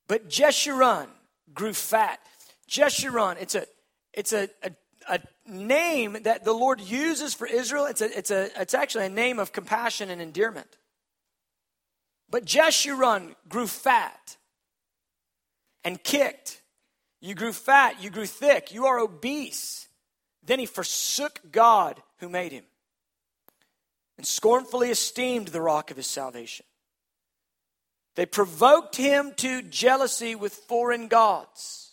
[0.07, 1.07] But Jeshurun
[1.53, 2.19] grew fat.
[2.69, 3.65] Jeshurun, it's a
[4.13, 4.71] it's a, a,
[5.09, 7.85] a, name that the Lord uses for Israel.
[7.85, 10.77] It's a, it's a it's actually a name of compassion and endearment.
[12.29, 14.37] But Jeshurun grew fat
[15.83, 16.61] and kicked.
[17.19, 19.87] You grew fat, you grew thick, you are obese.
[20.43, 22.63] Then he forsook God who made him
[24.17, 26.65] and scornfully esteemed the rock of his salvation.
[28.15, 31.91] They provoked him to jealousy with foreign gods.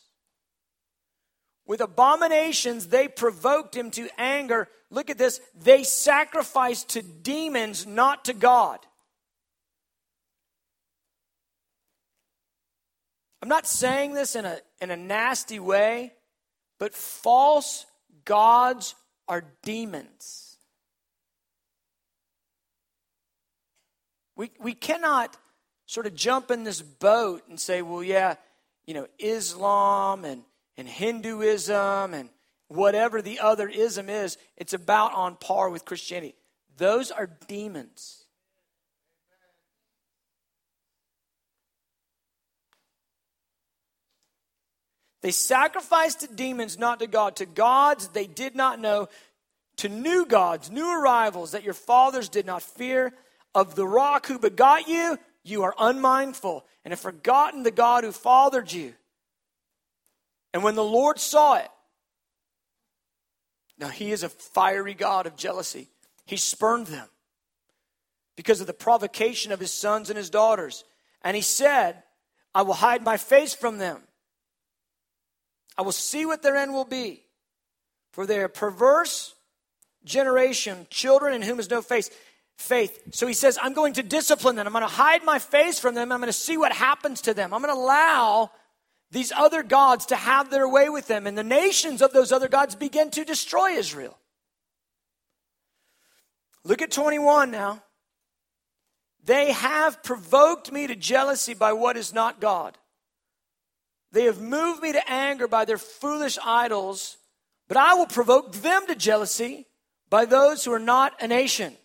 [1.67, 4.69] With abominations, they provoked him to anger.
[4.91, 5.41] Look at this.
[5.55, 8.81] They sacrificed to demons, not to God.
[13.41, 16.15] I'm not saying this in a, in a nasty way,
[16.79, 17.87] but false
[18.25, 18.95] gods
[19.29, 20.57] are demons.
[24.37, 25.37] We, we cannot
[25.89, 28.35] sort of jump in this boat and say, well, yeah,
[28.87, 30.43] you know, Islam and,
[30.77, 32.29] and Hinduism and
[32.69, 36.35] whatever the other ism is, it's about on par with Christianity.
[36.77, 38.25] Those are demons.
[45.23, 47.37] They sacrificed to demons, not to God.
[47.37, 49.09] To gods they did not know.
[49.79, 53.15] To new gods, new arrivals that your fathers did not fear.
[53.55, 55.19] Of the rock who begot you,
[55.49, 58.95] you are unmindful and have forgotten the God who fathered you.
[60.53, 61.69] And when the Lord saw it,
[63.79, 65.89] now he is a fiery God of jealousy,
[66.27, 67.09] he spurned them
[68.37, 70.85] because of the provocation of his sons and his daughters.
[71.23, 72.03] And he said,
[72.55, 74.01] I will hide my face from them.
[75.77, 77.25] I will see what their end will be.
[78.13, 79.35] For they are perverse
[80.05, 82.11] generation, children in whom is no face
[82.59, 83.15] faith.
[83.15, 84.67] So he says, I'm going to discipline them.
[84.67, 86.13] I'm going to hide my face from them.
[86.13, 87.55] I'm going to see what happens to them.
[87.55, 88.51] I'm going to allow
[89.11, 91.27] these other gods to have their way with them.
[91.27, 94.19] And the nations of those other gods begin to destroy Israel.
[96.65, 97.83] Look at 21 now.
[99.25, 102.77] They have provoked me to jealousy by what is not God.
[104.11, 107.19] They have moved me to anger by their foolish idols,
[107.69, 109.67] but I will provoke them to jealousy
[110.11, 111.77] by those who are not a nation.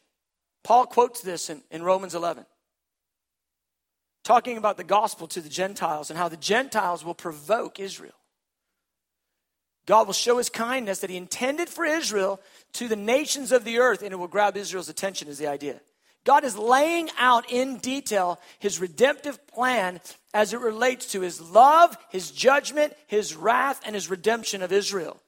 [0.64, 2.46] Paul quotes this in, in Romans 11,
[4.24, 8.14] talking about the gospel to the Gentiles and how the Gentiles will provoke Israel.
[9.86, 12.40] God will show his kindness that he intended for Israel
[12.74, 15.82] to the nations of the earth, and it will grab Israel's attention, is the idea.
[16.24, 20.00] God is laying out in detail his redemptive plan
[20.34, 25.20] as it relates to his love, his judgment, his wrath, and his redemption of Israel.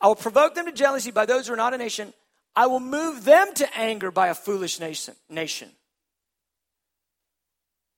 [0.00, 2.14] I will provoke them to jealousy by those who are not a nation.
[2.56, 5.14] I will move them to anger by a foolish nation.
[5.28, 5.70] nation.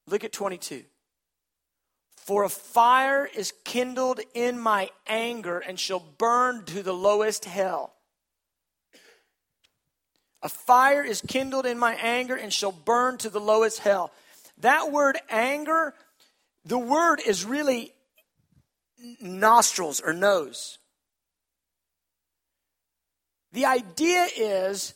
[0.09, 0.83] Look at 22.
[2.17, 7.95] For a fire is kindled in my anger and shall burn to the lowest hell.
[10.43, 14.13] A fire is kindled in my anger and shall burn to the lowest hell.
[14.59, 15.95] That word anger,
[16.65, 17.93] the word is really
[19.21, 20.78] nostrils or nose.
[23.53, 24.95] The idea is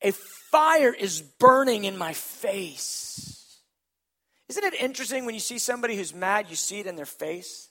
[0.00, 3.58] a fire is burning in my face.
[4.48, 7.68] Isn't it interesting when you see somebody who's mad, you see it in their face?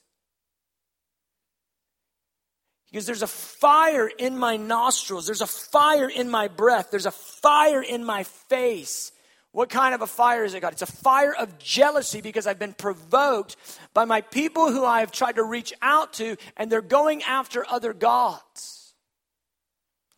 [2.90, 7.10] Because there's a fire in my nostrils, there's a fire in my breath, there's a
[7.10, 9.12] fire in my face.
[9.52, 10.72] What kind of a fire is it, God?
[10.72, 13.56] It's a fire of jealousy because I've been provoked
[13.94, 17.64] by my people who I have tried to reach out to, and they're going after
[17.68, 18.81] other gods.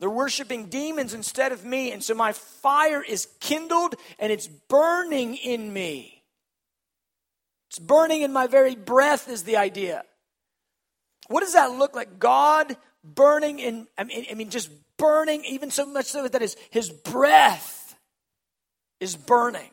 [0.01, 5.36] They're worshiping demons instead of me, and so my fire is kindled and it's burning
[5.36, 6.22] in me.
[7.70, 10.05] It's burning in my very breath, is the idea.
[11.28, 12.18] What does that look like?
[12.18, 16.57] God burning in, I mean, I mean just burning, even so much so that his,
[16.70, 17.97] his breath
[19.01, 19.70] is burning.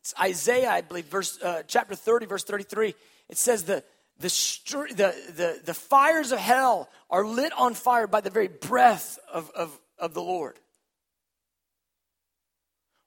[0.00, 2.94] It's Isaiah, I believe, verse, uh, chapter 30, verse 33.
[3.30, 3.82] It says the,
[4.18, 9.18] the, the, the, the fires of hell are lit on fire by the very breath
[9.32, 10.58] of, of, of the Lord.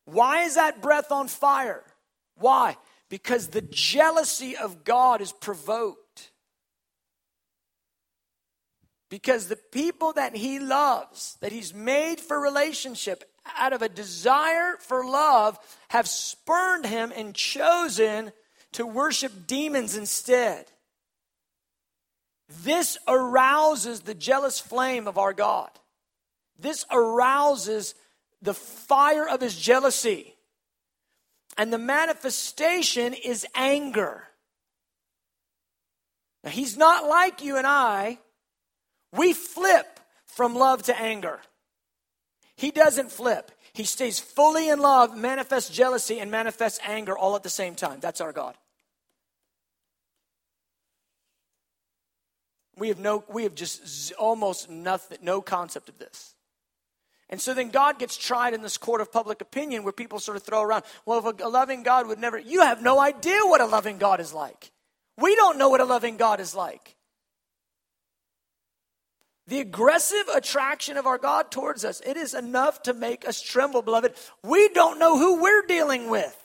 [0.05, 1.83] Why is that breath on fire?
[2.35, 2.77] Why?
[3.09, 6.31] Because the jealousy of God is provoked.
[9.09, 13.23] Because the people that he loves, that he's made for relationship,
[13.57, 15.57] out of a desire for love,
[15.89, 18.33] have spurned him and chosen
[18.73, 20.65] to worship demons instead.
[22.63, 25.69] This arouses the jealous flame of our God.
[26.59, 27.93] This arouses
[28.41, 30.35] the fire of his jealousy.
[31.57, 34.23] And the manifestation is anger.
[36.43, 38.19] Now, he's not like you and I
[39.11, 41.39] we flip from love to anger.
[42.55, 43.51] He doesn't flip.
[43.73, 47.99] He stays fully in love, manifests jealousy, and manifests anger all at the same time.
[47.99, 48.55] That's our God.
[52.77, 56.35] We have no, we have just almost nothing, no concept of this.
[57.29, 60.37] And so then God gets tried in this court of public opinion where people sort
[60.37, 63.59] of throw around, well, if a loving God would never, you have no idea what
[63.59, 64.71] a loving God is like.
[65.17, 66.95] We don't know what a loving God is like.
[69.47, 73.81] The aggressive attraction of our God towards us, it is enough to make us tremble,
[73.81, 74.13] beloved.
[74.43, 76.35] We don't know who we're dealing with.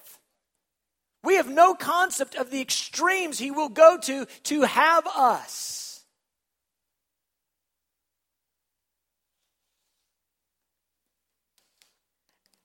[1.24, 5.91] We have no concept of the extremes he will go to to have us.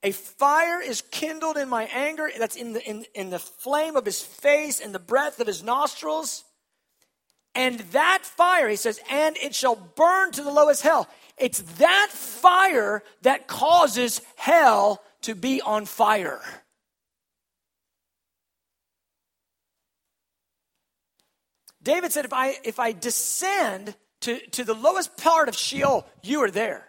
[0.02, 4.04] A fire is kindled in my anger, that's in the, in, in the flame of
[4.04, 6.44] his face and the breath of his nostrils.
[7.54, 11.08] And that fire, he says, and it shall burn to the lowest hell.
[11.36, 16.40] It's that fire that causes hell to be on fire.
[21.82, 26.42] David said, if I, if I descend to, to the lowest part of Sheol, you
[26.42, 26.86] are there.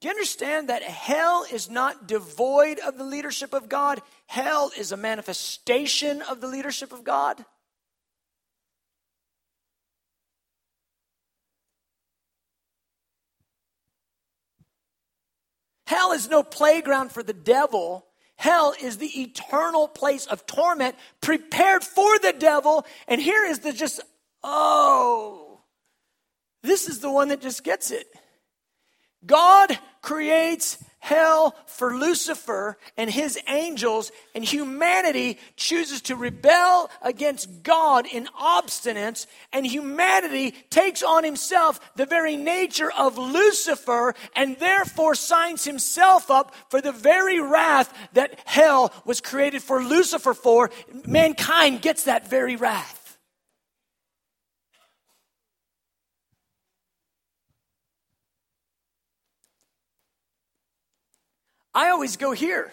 [0.00, 4.02] Do you understand that hell is not devoid of the leadership of God?
[4.26, 7.44] Hell is a manifestation of the leadership of God.
[15.86, 18.06] Hell is no playground for the devil.
[18.36, 22.84] Hell is the eternal place of torment prepared for the devil.
[23.06, 24.00] And here is the just,
[24.42, 25.60] oh,
[26.62, 28.06] this is the one that just gets it.
[29.26, 38.06] God creates hell for Lucifer and his angels, and humanity chooses to rebel against God
[38.06, 45.64] in obstinance, and humanity takes on himself the very nature of Lucifer and therefore signs
[45.64, 50.70] himself up for the very wrath that hell was created for Lucifer for.
[51.06, 53.03] Mankind gets that very wrath.
[61.74, 62.72] I always go here.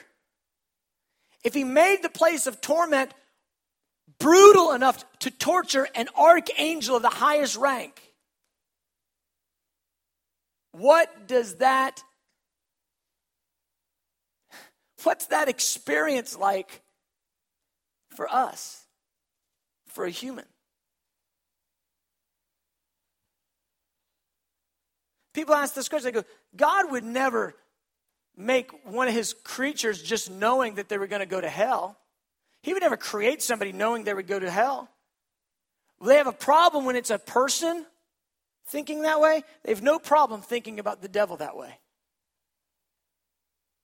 [1.44, 3.14] If he made the place of torment
[4.20, 8.00] brutal enough to torture an archangel of the highest rank,
[10.72, 12.04] what does that
[15.04, 16.82] what's that experience like
[18.16, 18.86] for us
[19.88, 20.46] for a human
[25.34, 27.56] people ask this question they go god would never
[28.42, 31.98] make one of his creatures just knowing that they were going to go to hell.
[32.62, 34.90] He would never create somebody knowing they would go to hell.
[36.04, 37.86] They have a problem when it's a person
[38.68, 39.44] thinking that way.
[39.64, 41.80] They have no problem thinking about the devil that way.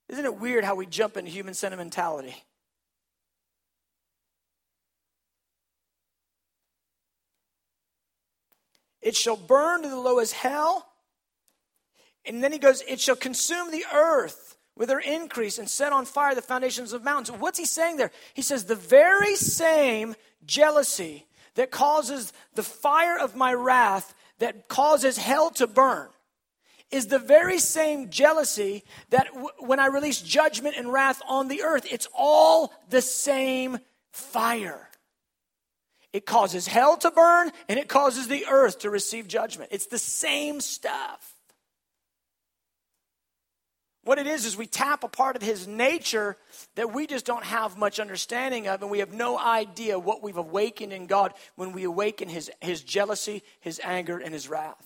[0.09, 2.35] Isn't it weird how we jump into human sentimentality?
[9.01, 10.87] It shall burn to the lowest hell.
[12.25, 14.46] And then he goes, It shall consume the earth
[14.77, 17.39] with her increase and set on fire the foundations of mountains.
[17.39, 18.11] What's he saying there?
[18.33, 20.15] He says, The very same
[20.45, 26.09] jealousy that causes the fire of my wrath, that causes hell to burn.
[26.89, 31.63] is the very same jealousy that w- when I release judgment and wrath on the
[31.63, 33.79] earth, it's all the same
[34.11, 34.87] fire.
[36.13, 39.71] It causes hell to burn and it causes the earth to receive judgment.
[39.73, 41.36] It's the same stuff.
[44.07, 46.37] What it is, is we tap a part of his nature
[46.75, 50.37] that we just don't have much understanding of, and we have no idea what we've
[50.37, 54.81] awakened in God when we awaken his, his jealousy, his anger, and his wrath.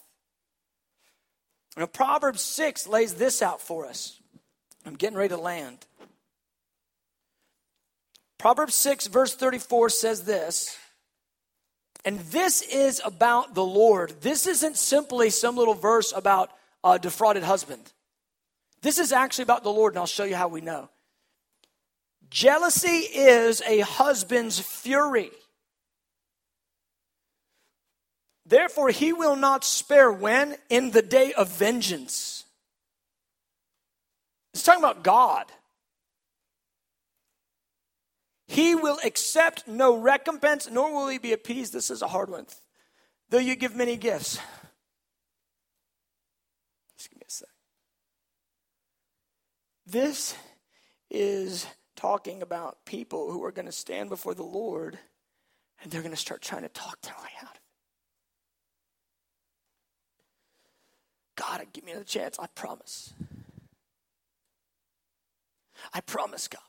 [1.78, 4.20] Now, Proverbs 6 lays this out for us.
[4.88, 5.86] I'm getting ready to land.
[8.40, 10.76] Proverbs 6, verse 34 says this,
[12.04, 14.16] and this is about the Lord.
[14.22, 16.50] This isn't simply some little verse about
[16.84, 17.94] a defrauded husband.
[18.82, 20.90] This is actually about the Lord, and I'll show you how we know.
[22.30, 25.32] Jealousy is a husband's fury.
[28.46, 30.56] Therefore, he will not spare when?
[30.70, 32.46] In the day of vengeance.
[34.54, 35.46] It's talking about God.
[38.48, 41.72] He will accept no recompense, nor will he be appeased.
[41.72, 42.48] This is a hard one.
[43.30, 44.40] Though you give many gifts.
[49.86, 50.36] This
[51.10, 51.66] is
[51.96, 54.98] talking about people who are going to stand before the Lord
[55.82, 57.62] and they're going to start trying to talk their way out of it.
[61.36, 62.38] God, give me another chance.
[62.40, 63.14] I promise.
[65.94, 66.62] I promise, God.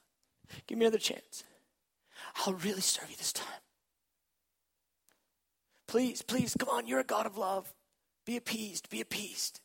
[0.66, 1.44] Give me another chance.
[2.46, 3.46] I'll really serve you this time.
[5.86, 6.86] Please, please, come on.
[6.86, 7.72] You're a God of love.
[8.24, 8.88] Be appeased.
[8.88, 9.60] Be appeased.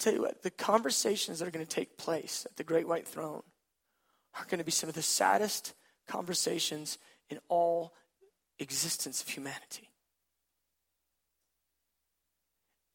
[0.00, 3.06] Tell you what, the conversations that are going to take place at the Great White
[3.06, 3.42] Throne
[4.34, 5.74] are going to be some of the saddest
[6.08, 6.98] conversations
[7.28, 7.92] in all
[8.58, 9.88] existence of humanity.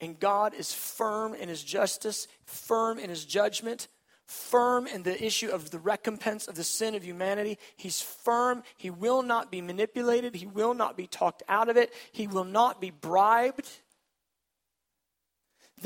[0.01, 3.87] And God is firm in his justice, firm in his judgment,
[4.25, 7.57] firm in the issue of the recompense of the sin of humanity.
[7.77, 8.63] He's firm.
[8.77, 10.35] He will not be manipulated.
[10.35, 11.93] He will not be talked out of it.
[12.11, 13.69] He will not be bribed.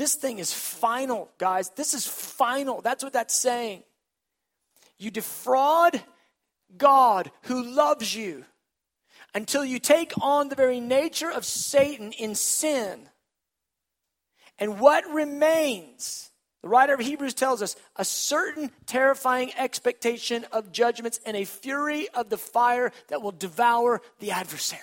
[0.00, 1.68] This thing is final, guys.
[1.76, 2.80] This is final.
[2.80, 3.82] That's what that's saying.
[4.98, 6.02] You defraud
[6.74, 8.46] God who loves you
[9.34, 13.10] until you take on the very nature of Satan in sin.
[14.58, 16.30] And what remains?
[16.62, 22.08] The writer of Hebrews tells us a certain terrifying expectation of judgments and a fury
[22.14, 24.80] of the fire that will devour the adversary.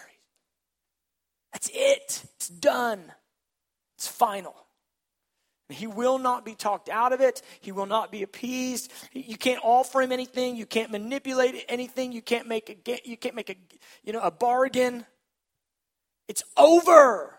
[1.53, 2.23] That's it.
[2.35, 3.01] It's done.
[3.95, 4.66] It's final.
[5.69, 7.41] He will not be talked out of it.
[7.59, 8.91] He will not be appeased.
[9.11, 10.55] You can't offer him anything.
[10.55, 12.13] You can't manipulate anything.
[12.13, 13.55] You can't make a you can't make a
[14.03, 15.05] you know a bargain.
[16.29, 17.33] It's over.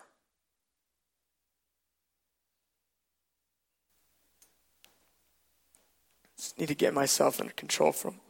[6.36, 8.20] Just need to get myself under control from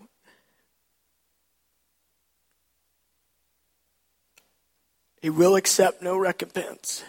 [5.21, 7.03] He will accept no recompense.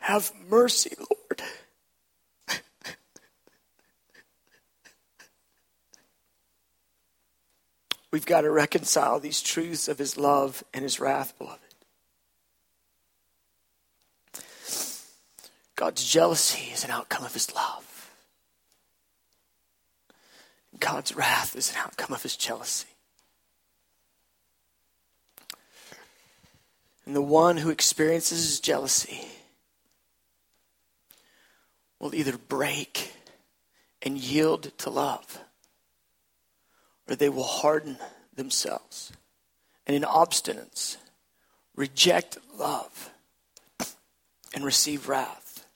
[0.00, 1.42] Have mercy, Lord.
[8.12, 11.60] We've got to reconcile these truths of His love and His wrath, beloved.
[15.74, 18.10] God's jealousy is an outcome of His love.
[20.78, 22.95] God's wrath is an outcome of His jealousy.
[27.06, 29.28] And the one who experiences jealousy
[32.00, 33.12] will either break
[34.02, 35.38] and yield to love,
[37.08, 37.96] or they will harden
[38.34, 39.12] themselves
[39.86, 40.96] and in obstinance
[41.76, 43.10] reject love
[44.52, 45.66] and receive wrath.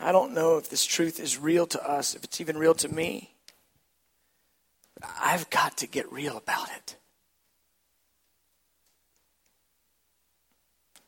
[0.00, 2.88] I don't know if this truth is real to us, if it's even real to
[2.88, 3.34] me.
[5.20, 6.96] I've got to get real about it.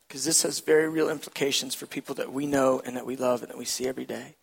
[0.08, 3.42] Because this has very real implications for people that we know and that we love
[3.42, 4.36] and that we see every day.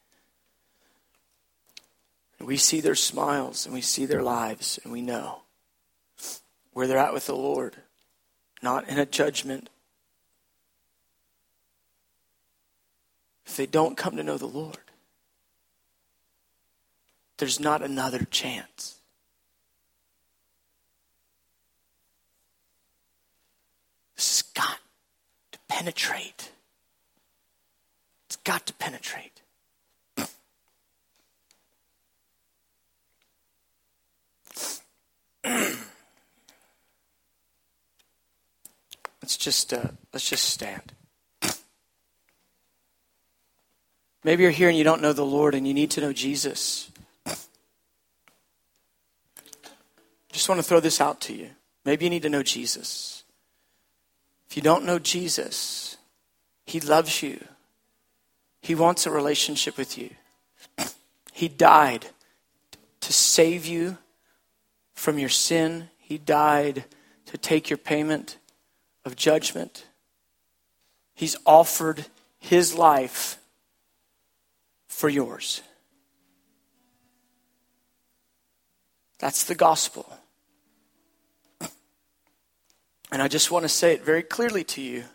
[2.39, 5.41] We see their smiles and we see their lives and we know
[6.73, 7.77] where they're at with the Lord,
[8.61, 9.69] not in a judgment.
[13.47, 14.77] If they don't come to know the Lord,
[17.37, 18.94] there's not another chance.
[25.75, 25.83] Has
[28.37, 29.41] got got to penetrate.
[39.21, 40.93] let's just uh, let's just stand.
[44.23, 46.89] Maybe you're here and you don't know the Lord and you need to know Jesus.
[50.31, 51.49] Just want to throw this out to you.
[51.83, 53.24] Maybe you need to know Jesus.
[54.55, 55.97] You don't know Jesus,
[56.65, 57.43] He loves you.
[58.61, 60.11] He wants a relationship with you.
[61.33, 62.05] He died
[63.01, 63.97] to save you
[64.93, 65.89] from your sin.
[65.97, 66.85] He died
[67.25, 68.37] to take your payment
[69.03, 69.85] of judgment.
[71.13, 72.05] He's offered
[72.39, 73.37] His life
[74.87, 75.61] for yours.
[79.19, 80.17] That's the gospel.
[83.11, 85.05] And I just want to say it very clearly to you.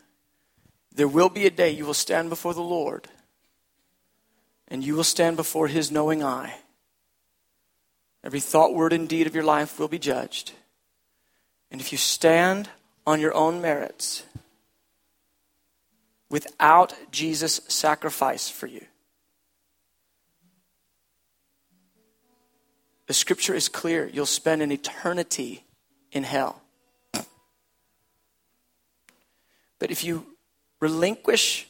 [0.95, 3.09] There will be a day you will stand before the Lord
[4.68, 6.55] and you will stand before his knowing eye.
[8.22, 10.53] Every thought, word, and deed of your life will be judged.
[11.70, 12.68] And if you stand
[13.07, 14.24] on your own merits
[16.28, 18.86] without Jesus' sacrifice for you,
[23.11, 24.07] The scripture is clear.
[24.07, 25.64] You'll spend an eternity
[26.12, 26.60] in hell.
[29.81, 30.24] But if you
[30.78, 31.66] relinquish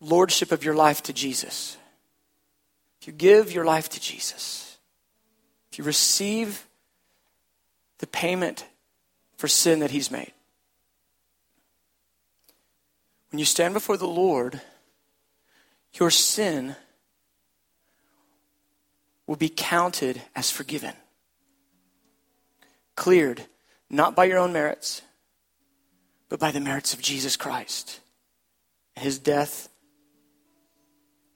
[0.00, 1.76] lordship of your life to Jesus,
[3.00, 4.78] if you give your life to Jesus,
[5.70, 6.66] if you receive
[7.98, 8.64] the payment
[9.36, 10.32] for sin that He's made,
[13.30, 14.60] when you stand before the Lord,
[15.94, 16.74] your sin
[19.26, 20.94] will be counted as forgiven.
[22.96, 23.44] Cleared,
[23.88, 25.02] not by your own merits,
[26.30, 28.00] but by the merits of Jesus Christ,
[28.94, 29.68] his death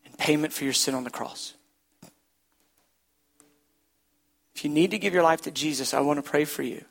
[0.07, 1.55] and payment for your sin on the cross.
[4.55, 6.85] If you need to give your life to Jesus, I want to pray for you.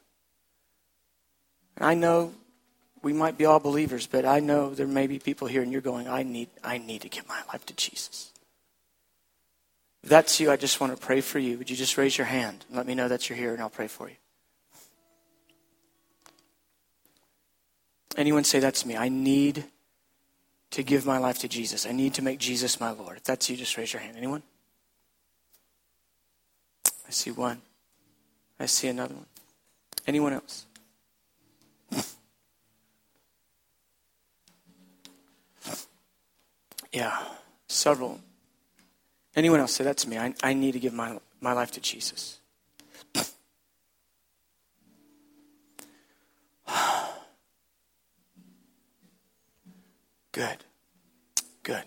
[1.78, 2.34] And I know
[3.02, 5.82] we might be all believers, but I know there may be people here and you're
[5.82, 8.34] going, I need, I need to give my life to Jesus.
[10.04, 11.58] If that's you, I just want to pray for you.
[11.58, 13.70] Would you just raise your hand and let me know that you're here and I'll
[13.70, 14.16] pray for you?
[18.16, 18.96] Anyone say that's me?
[18.96, 19.66] I need
[20.72, 21.86] to give my life to Jesus.
[21.86, 23.18] I need to make Jesus my Lord.
[23.18, 24.18] If that's you, just raise your hand.
[24.18, 24.44] Anyone?
[26.86, 27.62] I see one.
[28.60, 29.26] I see another one.
[30.08, 30.66] Anyone else?
[36.92, 37.18] Yeah,
[37.68, 38.20] several.
[39.36, 40.20] Anyone else say that to me?
[40.20, 42.40] I, I need to give my, my life to Jesus.
[50.34, 50.58] Good.
[51.64, 51.84] Good.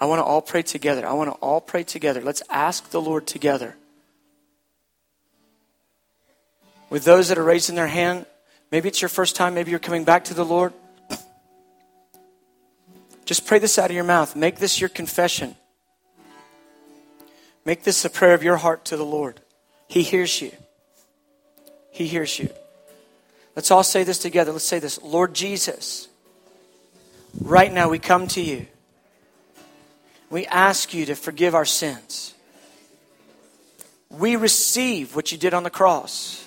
[0.00, 1.06] I want to all pray together.
[1.06, 2.22] I want to all pray together.
[2.22, 3.76] Let's ask the Lord together.
[6.88, 8.24] With those that are raising their hand,
[8.70, 10.72] maybe it's your first time, maybe you're coming back to the Lord.
[13.24, 14.36] Just pray this out of your mouth.
[14.36, 15.56] Make this your confession.
[17.64, 19.40] Make this a prayer of your heart to the Lord.
[19.88, 20.52] He hears you.
[21.90, 22.50] He hears you.
[23.56, 24.52] Let's all say this together.
[24.52, 26.08] Let's say this Lord Jesus,
[27.40, 28.66] right now we come to you.
[30.30, 32.34] We ask you to forgive our sins.
[34.10, 36.44] We receive what you did on the cross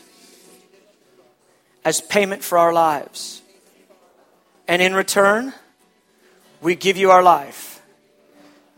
[1.86, 3.42] as payment for our lives.
[4.68, 5.54] And in return,
[6.62, 7.82] we give you our life.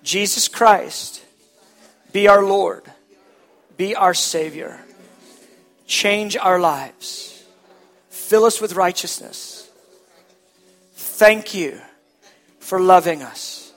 [0.03, 1.23] Jesus Christ
[2.11, 2.83] be our Lord.
[3.77, 4.79] Be our Savior.
[5.87, 7.43] Change our lives.
[8.09, 9.69] Fill us with righteousness.
[10.93, 11.81] Thank you
[12.69, 13.73] for loving us.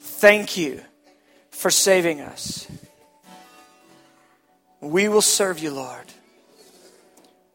[0.00, 0.80] Thank you
[1.50, 2.66] for saving us.
[4.80, 6.06] We will serve you, Lord,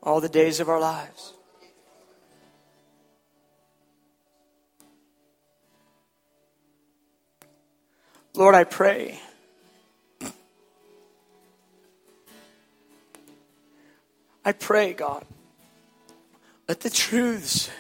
[0.04, 1.34] all the days of our lives.
[8.36, 9.20] Lord, I pray
[14.46, 15.26] I pray, God,
[16.68, 17.72] let the truths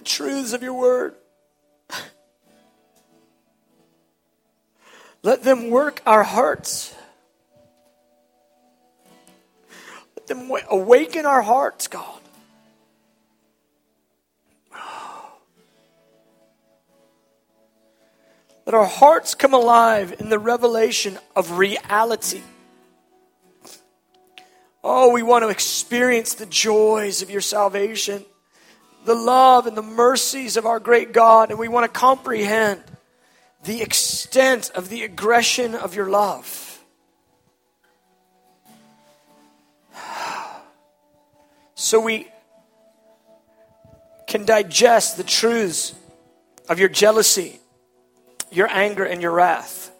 [0.00, 1.14] the truths of your word.
[5.22, 6.94] Let them work our hearts.
[10.16, 12.18] Let them awaken our hearts god.
[18.64, 22.40] Let our hearts come alive in the revelation of reality.
[24.82, 28.24] Oh, we want to experience the joys of your salvation,
[29.04, 32.82] the love and the mercies of our great God, and we want to comprehend
[33.64, 36.66] the extent of the aggression of your love.
[41.74, 42.28] So we
[44.26, 45.94] can digest the truths
[46.68, 47.58] of your jealousy,
[48.52, 49.90] your anger, and your wrath.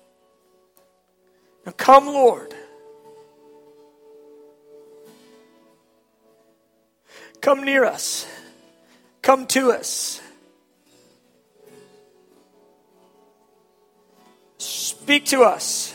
[1.66, 2.54] Now come, Lord.
[7.40, 8.26] Come near us.
[9.22, 10.20] Come to us.
[14.58, 15.89] Speak to us.